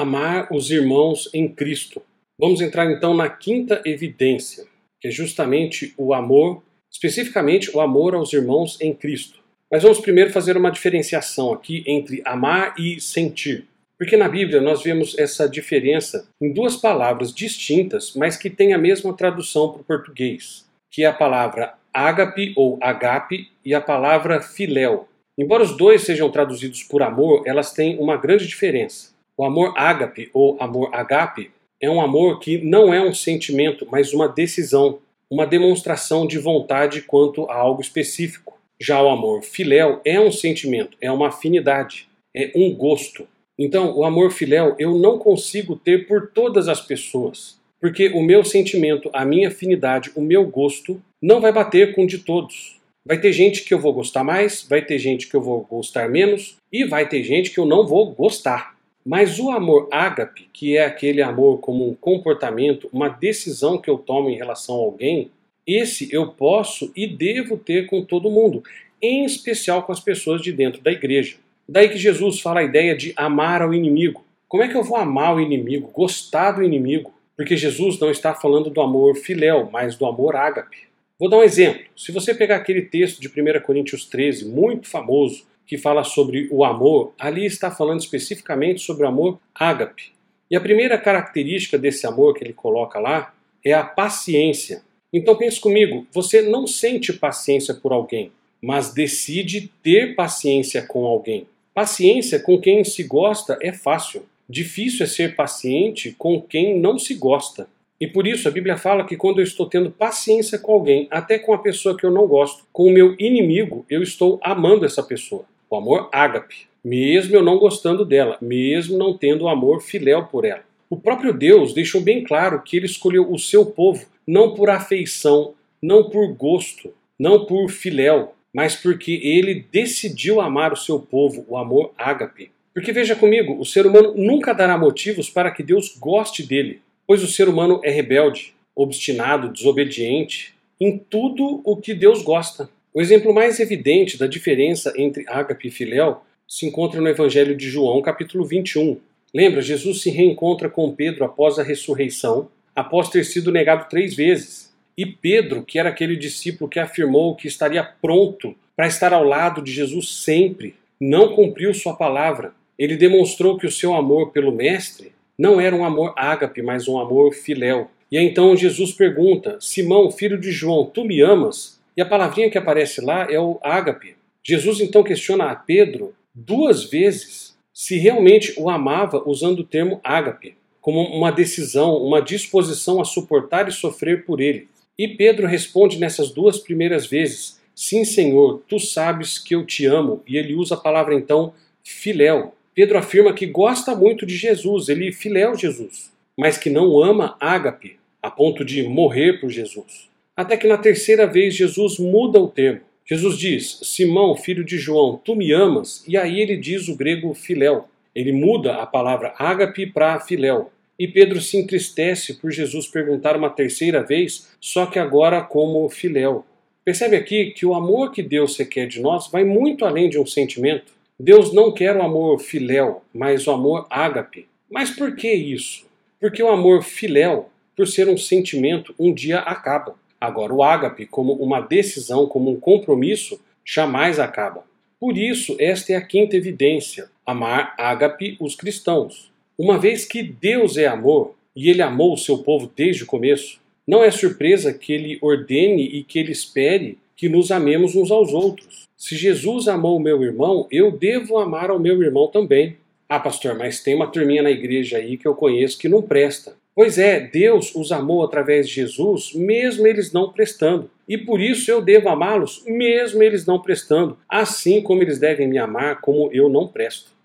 amar 0.00 0.48
os 0.52 0.70
irmãos 0.70 1.28
em 1.34 1.48
Cristo. 1.48 2.00
Vamos 2.38 2.60
entrar 2.60 2.90
então 2.90 3.14
na 3.14 3.28
quinta 3.28 3.82
evidência, 3.84 4.64
que 5.00 5.08
é 5.08 5.10
justamente 5.10 5.92
o 5.96 6.14
amor, 6.14 6.62
especificamente 6.90 7.74
o 7.74 7.80
amor 7.80 8.14
aos 8.14 8.32
irmãos 8.32 8.80
em 8.80 8.94
Cristo. 8.94 9.40
Mas 9.70 9.82
vamos 9.82 10.00
primeiro 10.00 10.30
fazer 10.30 10.56
uma 10.56 10.70
diferenciação 10.70 11.52
aqui 11.52 11.82
entre 11.86 12.22
amar 12.24 12.74
e 12.78 13.00
sentir. 13.00 13.66
Porque 13.98 14.16
na 14.16 14.28
Bíblia 14.28 14.60
nós 14.60 14.82
vemos 14.82 15.18
essa 15.18 15.48
diferença 15.48 16.28
em 16.40 16.52
duas 16.52 16.76
palavras 16.76 17.34
distintas, 17.34 18.14
mas 18.14 18.36
que 18.36 18.48
têm 18.48 18.72
a 18.72 18.78
mesma 18.78 19.12
tradução 19.12 19.72
para 19.72 19.80
o 19.80 19.84
português, 19.84 20.64
que 20.88 21.02
é 21.02 21.06
a 21.06 21.12
palavra 21.12 21.74
ágape 21.92 22.52
ou 22.56 22.78
agape 22.80 23.50
e 23.64 23.74
a 23.74 23.80
palavra 23.80 24.40
filéu. 24.40 25.08
Embora 25.36 25.64
os 25.64 25.76
dois 25.76 26.02
sejam 26.02 26.30
traduzidos 26.30 26.84
por 26.84 27.02
amor, 27.02 27.42
elas 27.44 27.72
têm 27.72 27.98
uma 27.98 28.16
grande 28.16 28.46
diferença. 28.46 29.12
O 29.36 29.44
amor 29.44 29.74
ágape 29.76 30.30
ou 30.32 30.56
amor 30.60 30.94
agape 30.94 31.50
é 31.80 31.90
um 31.90 32.00
amor 32.00 32.38
que 32.38 32.58
não 32.58 32.92
é 32.94 33.00
um 33.00 33.14
sentimento, 33.14 33.86
mas 33.90 34.12
uma 34.12 34.28
decisão, 34.28 35.00
uma 35.30 35.46
demonstração 35.46 36.26
de 36.26 36.38
vontade 36.38 37.02
quanto 37.02 37.48
a 37.50 37.54
algo 37.54 37.80
específico. 37.80 38.58
Já 38.80 39.02
o 39.02 39.08
amor 39.08 39.42
filéu 39.42 40.00
é 40.04 40.20
um 40.20 40.30
sentimento, 40.30 40.96
é 41.00 41.10
uma 41.10 41.28
afinidade, 41.28 42.08
é 42.34 42.52
um 42.54 42.72
gosto. 42.74 43.26
Então, 43.58 43.96
o 43.96 44.04
amor 44.04 44.30
filéu 44.30 44.76
eu 44.78 44.96
não 44.96 45.18
consigo 45.18 45.74
ter 45.74 46.06
por 46.06 46.30
todas 46.30 46.68
as 46.68 46.80
pessoas, 46.80 47.58
porque 47.80 48.08
o 48.08 48.22
meu 48.22 48.44
sentimento, 48.44 49.10
a 49.12 49.24
minha 49.24 49.48
afinidade, 49.48 50.12
o 50.14 50.20
meu 50.20 50.46
gosto 50.46 51.02
não 51.20 51.40
vai 51.40 51.50
bater 51.50 51.94
com 51.94 52.04
o 52.04 52.06
de 52.06 52.18
todos. 52.18 52.78
Vai 53.04 53.18
ter 53.18 53.32
gente 53.32 53.64
que 53.64 53.74
eu 53.74 53.78
vou 53.78 53.92
gostar 53.92 54.22
mais, 54.22 54.66
vai 54.68 54.82
ter 54.82 54.98
gente 54.98 55.28
que 55.28 55.34
eu 55.34 55.40
vou 55.40 55.66
gostar 55.68 56.08
menos 56.08 56.56
e 56.72 56.84
vai 56.84 57.08
ter 57.08 57.22
gente 57.24 57.50
que 57.50 57.58
eu 57.58 57.66
não 57.66 57.86
vou 57.86 58.12
gostar. 58.12 58.76
Mas 59.04 59.38
o 59.38 59.50
amor 59.50 59.88
ágape, 59.90 60.48
que 60.52 60.76
é 60.76 60.84
aquele 60.84 61.22
amor 61.22 61.58
como 61.58 61.88
um 61.88 61.94
comportamento, 61.94 62.88
uma 62.92 63.08
decisão 63.08 63.78
que 63.80 63.88
eu 63.88 63.96
tomo 63.96 64.28
em 64.28 64.36
relação 64.36 64.76
a 64.76 64.80
alguém, 64.80 65.30
esse 65.66 66.12
eu 66.12 66.28
posso 66.28 66.92
e 66.94 67.06
devo 67.06 67.56
ter 67.56 67.86
com 67.86 68.04
todo 68.04 68.30
mundo, 68.30 68.62
em 69.00 69.24
especial 69.24 69.82
com 69.82 69.92
as 69.92 70.00
pessoas 70.00 70.42
de 70.42 70.52
dentro 70.52 70.82
da 70.82 70.92
igreja. 70.92 71.36
Daí 71.68 71.88
que 71.88 71.98
Jesus 71.98 72.40
fala 72.40 72.60
a 72.60 72.64
ideia 72.64 72.96
de 72.96 73.12
amar 73.14 73.60
ao 73.60 73.74
inimigo. 73.74 74.24
Como 74.48 74.62
é 74.62 74.68
que 74.68 74.76
eu 74.76 74.82
vou 74.82 74.96
amar 74.96 75.36
o 75.36 75.40
inimigo, 75.40 75.90
gostar 75.92 76.52
do 76.52 76.62
inimigo? 76.62 77.12
Porque 77.36 77.56
Jesus 77.56 77.98
não 77.98 78.10
está 78.10 78.34
falando 78.34 78.70
do 78.70 78.80
amor 78.80 79.16
filéu, 79.16 79.68
mas 79.70 79.94
do 79.94 80.06
amor 80.06 80.34
ágape. 80.34 80.88
Vou 81.18 81.28
dar 81.28 81.38
um 81.38 81.42
exemplo. 81.42 81.82
Se 81.94 82.10
você 82.10 82.34
pegar 82.34 82.56
aquele 82.56 82.82
texto 82.82 83.20
de 83.20 83.28
1 83.28 83.60
Coríntios 83.60 84.06
13, 84.06 84.46
muito 84.46 84.88
famoso, 84.88 85.44
que 85.66 85.76
fala 85.76 86.02
sobre 86.02 86.48
o 86.50 86.64
amor, 86.64 87.12
ali 87.18 87.44
está 87.44 87.70
falando 87.70 88.00
especificamente 88.00 88.80
sobre 88.80 89.04
o 89.04 89.08
amor 89.08 89.38
ágape. 89.54 90.12
E 90.50 90.56
a 90.56 90.60
primeira 90.60 90.96
característica 90.96 91.76
desse 91.76 92.06
amor 92.06 92.34
que 92.34 92.42
ele 92.42 92.54
coloca 92.54 92.98
lá 92.98 93.34
é 93.62 93.74
a 93.74 93.84
paciência. 93.84 94.82
Então 95.12 95.36
pense 95.36 95.60
comigo, 95.60 96.06
você 96.12 96.40
não 96.40 96.66
sente 96.66 97.12
paciência 97.12 97.74
por 97.74 97.92
alguém, 97.92 98.32
mas 98.62 98.94
decide 98.94 99.70
ter 99.82 100.14
paciência 100.14 100.80
com 100.80 101.04
alguém. 101.04 101.46
Paciência 101.78 102.40
com 102.40 102.60
quem 102.60 102.82
se 102.82 103.04
gosta 103.04 103.56
é 103.62 103.72
fácil. 103.72 104.24
Difícil 104.48 105.04
é 105.04 105.06
ser 105.06 105.36
paciente 105.36 106.12
com 106.18 106.42
quem 106.42 106.76
não 106.76 106.98
se 106.98 107.14
gosta. 107.14 107.68
E 108.00 108.06
por 108.08 108.26
isso 108.26 108.48
a 108.48 108.50
Bíblia 108.50 108.76
fala 108.76 109.04
que 109.04 109.16
quando 109.16 109.38
eu 109.38 109.44
estou 109.44 109.64
tendo 109.64 109.88
paciência 109.88 110.58
com 110.58 110.72
alguém, 110.72 111.06
até 111.08 111.38
com 111.38 111.54
a 111.54 111.58
pessoa 111.58 111.96
que 111.96 112.04
eu 112.04 112.10
não 112.10 112.26
gosto, 112.26 112.64
com 112.72 112.88
o 112.88 112.90
meu 112.90 113.14
inimigo, 113.16 113.86
eu 113.88 114.02
estou 114.02 114.40
amando 114.42 114.84
essa 114.84 115.04
pessoa. 115.04 115.44
O 115.70 115.76
amor 115.76 116.08
ágape. 116.10 116.66
Mesmo 116.82 117.36
eu 117.36 117.44
não 117.44 117.60
gostando 117.60 118.04
dela, 118.04 118.36
mesmo 118.42 118.98
não 118.98 119.16
tendo 119.16 119.46
amor 119.46 119.80
filéu 119.80 120.24
por 120.24 120.44
ela. 120.44 120.64
O 120.90 120.96
próprio 120.96 121.32
Deus 121.32 121.72
deixou 121.72 122.00
bem 122.00 122.24
claro 122.24 122.60
que 122.60 122.76
ele 122.76 122.86
escolheu 122.86 123.32
o 123.32 123.38
seu 123.38 123.64
povo 123.64 124.04
não 124.26 124.52
por 124.52 124.68
afeição, 124.68 125.54
não 125.80 126.10
por 126.10 126.26
gosto, 126.34 126.92
não 127.16 127.46
por 127.46 127.70
filéu, 127.70 128.34
mas 128.58 128.74
porque 128.74 129.20
ele 129.22 129.64
decidiu 129.70 130.40
amar 130.40 130.72
o 130.72 130.76
seu 130.76 130.98
povo, 130.98 131.46
o 131.48 131.56
amor 131.56 131.92
ágape. 131.96 132.50
Porque 132.74 132.90
veja 132.90 133.14
comigo, 133.14 133.56
o 133.56 133.64
ser 133.64 133.86
humano 133.86 134.14
nunca 134.16 134.52
dará 134.52 134.76
motivos 134.76 135.30
para 135.30 135.52
que 135.52 135.62
Deus 135.62 135.96
goste 135.96 136.42
dele, 136.42 136.80
pois 137.06 137.22
o 137.22 137.28
ser 137.28 137.48
humano 137.48 137.80
é 137.84 137.90
rebelde, 137.92 138.52
obstinado, 138.74 139.48
desobediente 139.48 140.54
em 140.80 140.98
tudo 140.98 141.60
o 141.64 141.76
que 141.76 141.94
Deus 141.94 142.20
gosta. 142.20 142.68
O 142.92 143.00
exemplo 143.00 143.32
mais 143.32 143.60
evidente 143.60 144.18
da 144.18 144.26
diferença 144.26 144.92
entre 144.96 145.24
ágape 145.28 145.68
e 145.68 145.70
filéu 145.70 146.20
se 146.44 146.66
encontra 146.66 147.00
no 147.00 147.06
Evangelho 147.06 147.56
de 147.56 147.70
João, 147.70 148.02
capítulo 148.02 148.44
21. 148.44 148.98
Lembra, 149.32 149.62
Jesus 149.62 150.02
se 150.02 150.10
reencontra 150.10 150.68
com 150.68 150.92
Pedro 150.92 151.24
após 151.24 151.60
a 151.60 151.62
ressurreição, 151.62 152.48
após 152.74 153.08
ter 153.08 153.22
sido 153.22 153.52
negado 153.52 153.88
três 153.88 154.16
vezes. 154.16 154.67
E 154.98 155.06
Pedro, 155.06 155.62
que 155.62 155.78
era 155.78 155.90
aquele 155.90 156.16
discípulo 156.16 156.68
que 156.68 156.80
afirmou 156.80 157.36
que 157.36 157.46
estaria 157.46 157.84
pronto 157.84 158.56
para 158.74 158.88
estar 158.88 159.12
ao 159.12 159.22
lado 159.22 159.62
de 159.62 159.70
Jesus 159.70 160.24
sempre, 160.24 160.74
não 161.00 161.36
cumpriu 161.36 161.72
sua 161.72 161.94
palavra. 161.94 162.52
Ele 162.76 162.96
demonstrou 162.96 163.56
que 163.56 163.64
o 163.64 163.70
seu 163.70 163.94
amor 163.94 164.32
pelo 164.32 164.50
Mestre 164.50 165.12
não 165.38 165.60
era 165.60 165.76
um 165.76 165.84
amor 165.84 166.14
ágape, 166.16 166.62
mas 166.62 166.88
um 166.88 166.98
amor 166.98 167.32
filéu. 167.32 167.88
E 168.10 168.18
então 168.18 168.56
Jesus 168.56 168.90
pergunta: 168.90 169.56
Simão, 169.60 170.10
filho 170.10 170.36
de 170.36 170.50
João, 170.50 170.86
tu 170.86 171.04
me 171.04 171.20
amas? 171.20 171.78
E 171.96 172.02
a 172.02 172.06
palavrinha 172.06 172.50
que 172.50 172.58
aparece 172.58 173.00
lá 173.00 173.24
é 173.30 173.38
o 173.38 173.60
ágape. 173.62 174.16
Jesus 174.42 174.80
então 174.80 175.04
questiona 175.04 175.44
a 175.52 175.54
Pedro 175.54 176.12
duas 176.34 176.82
vezes 176.82 177.56
se 177.72 177.96
realmente 177.98 178.52
o 178.56 178.68
amava 178.68 179.22
usando 179.24 179.60
o 179.60 179.64
termo 179.64 180.00
ágape, 180.02 180.56
como 180.80 181.00
uma 181.02 181.30
decisão, 181.30 181.96
uma 181.98 182.20
disposição 182.20 183.00
a 183.00 183.04
suportar 183.04 183.68
e 183.68 183.72
sofrer 183.72 184.24
por 184.24 184.40
ele. 184.40 184.66
E 184.98 185.06
Pedro 185.06 185.46
responde 185.46 185.98
nessas 185.98 186.30
duas 186.30 186.58
primeiras 186.58 187.06
vezes: 187.06 187.60
Sim, 187.74 188.04
Senhor, 188.04 188.62
tu 188.66 188.80
sabes 188.80 189.38
que 189.38 189.54
eu 189.54 189.64
te 189.64 189.86
amo. 189.86 190.22
E 190.26 190.36
ele 190.36 190.54
usa 190.54 190.74
a 190.74 190.80
palavra 190.80 191.14
então 191.14 191.54
filéu. 191.84 192.52
Pedro 192.74 192.98
afirma 192.98 193.32
que 193.32 193.46
gosta 193.46 193.94
muito 193.94 194.26
de 194.26 194.36
Jesus, 194.36 194.88
ele 194.88 195.12
filéu 195.12 195.56
Jesus, 195.56 196.12
mas 196.36 196.58
que 196.58 196.70
não 196.70 197.02
ama 197.02 197.36
ágape, 197.40 197.96
a 198.22 198.30
ponto 198.30 198.64
de 198.64 198.82
morrer 198.82 199.40
por 199.40 199.50
Jesus. 199.50 200.08
Até 200.36 200.56
que 200.56 200.68
na 200.68 200.78
terceira 200.78 201.26
vez 201.26 201.54
Jesus 201.54 201.98
muda 201.98 202.40
o 202.40 202.48
termo. 202.48 202.80
Jesus 203.04 203.38
diz: 203.38 203.80
Simão, 203.82 204.36
filho 204.36 204.64
de 204.64 204.78
João, 204.78 205.20
tu 205.24 205.34
me 205.34 205.52
amas? 205.52 206.04
E 206.06 206.16
aí 206.16 206.40
ele 206.40 206.56
diz 206.56 206.88
o 206.88 206.96
grego 206.96 207.32
filéu. 207.34 207.88
Ele 208.14 208.32
muda 208.32 208.74
a 208.76 208.86
palavra 208.86 209.34
ágape 209.38 209.86
para 209.86 210.20
filéu. 210.20 210.70
E 210.98 211.06
Pedro 211.06 211.40
se 211.40 211.56
entristece 211.56 212.34
por 212.34 212.50
Jesus 212.50 212.88
perguntar 212.88 213.36
uma 213.36 213.50
terceira 213.50 214.02
vez, 214.02 214.48
só 214.60 214.86
que 214.86 214.98
agora 214.98 215.40
como 215.40 215.88
filéu. 215.88 216.44
Percebe 216.84 217.16
aqui 217.16 217.52
que 217.52 217.64
o 217.64 217.74
amor 217.74 218.10
que 218.10 218.22
Deus 218.22 218.56
requer 218.56 218.86
de 218.86 219.00
nós 219.00 219.30
vai 219.30 219.44
muito 219.44 219.84
além 219.84 220.08
de 220.08 220.18
um 220.18 220.26
sentimento. 220.26 220.92
Deus 221.20 221.52
não 221.52 221.70
quer 221.70 221.96
o 221.96 222.02
amor 222.02 222.40
filéu, 222.40 223.02
mas 223.14 223.46
o 223.46 223.52
amor 223.52 223.86
ágape. 223.90 224.48
Mas 224.70 224.90
por 224.90 225.14
que 225.14 225.32
isso? 225.32 225.86
Porque 226.20 226.42
o 226.42 226.48
amor 226.48 226.82
filéu, 226.82 227.48
por 227.76 227.86
ser 227.86 228.08
um 228.08 228.16
sentimento, 228.16 228.94
um 228.98 229.14
dia 229.14 229.38
acaba. 229.38 229.94
Agora, 230.20 230.52
o 230.52 230.62
ágape, 230.64 231.06
como 231.06 231.32
uma 231.34 231.60
decisão, 231.60 232.26
como 232.26 232.50
um 232.50 232.58
compromisso, 232.58 233.40
jamais 233.64 234.18
acaba. 234.18 234.64
Por 234.98 235.16
isso, 235.16 235.56
esta 235.60 235.92
é 235.92 235.96
a 235.96 236.04
quinta 236.04 236.36
evidência: 236.36 237.08
amar 237.24 237.74
ágape 237.78 238.36
os 238.40 238.56
cristãos. 238.56 239.30
Uma 239.58 239.76
vez 239.76 240.04
que 240.04 240.22
Deus 240.22 240.76
é 240.76 240.86
amor 240.86 241.34
e 241.56 241.68
ele 241.68 241.82
amou 241.82 242.14
o 242.14 242.16
seu 242.16 242.38
povo 242.38 242.70
desde 242.76 243.02
o 243.02 243.06
começo, 243.06 243.58
não 243.84 244.04
é 244.04 244.10
surpresa 244.10 244.72
que 244.72 244.92
ele 244.92 245.18
ordene 245.20 245.82
e 245.82 246.04
que 246.04 246.20
ele 246.20 246.30
espere 246.30 246.96
que 247.16 247.28
nos 247.28 247.50
amemos 247.50 247.96
uns 247.96 248.12
aos 248.12 248.32
outros. 248.32 248.84
Se 248.96 249.16
Jesus 249.16 249.66
amou 249.66 249.96
o 249.96 250.00
meu 250.00 250.22
irmão, 250.22 250.68
eu 250.70 250.92
devo 250.92 251.38
amar 251.38 251.70
ao 251.70 251.80
meu 251.80 252.00
irmão 252.00 252.28
também. 252.28 252.76
Ah, 253.08 253.18
pastor, 253.18 253.56
mas 253.58 253.82
tem 253.82 253.96
uma 253.96 254.06
turminha 254.06 254.44
na 254.44 254.50
igreja 254.52 254.98
aí 254.98 255.16
que 255.16 255.26
eu 255.26 255.34
conheço 255.34 255.78
que 255.78 255.88
não 255.88 256.02
presta. 256.02 256.54
Pois 256.72 256.96
é, 256.96 257.18
Deus 257.18 257.74
os 257.74 257.90
amou 257.90 258.22
através 258.22 258.68
de 258.68 258.74
Jesus, 258.74 259.32
mesmo 259.34 259.88
eles 259.88 260.12
não 260.12 260.32
prestando. 260.32 260.88
E 261.08 261.18
por 261.18 261.40
isso 261.40 261.68
eu 261.68 261.82
devo 261.82 262.08
amá-los, 262.08 262.62
mesmo 262.64 263.20
eles 263.24 263.44
não 263.44 263.60
prestando, 263.60 264.16
assim 264.28 264.80
como 264.80 265.02
eles 265.02 265.18
devem 265.18 265.48
me 265.48 265.58
amar, 265.58 266.00
como 266.00 266.30
eu 266.32 266.48
não 266.48 266.68
presto. 266.68 267.17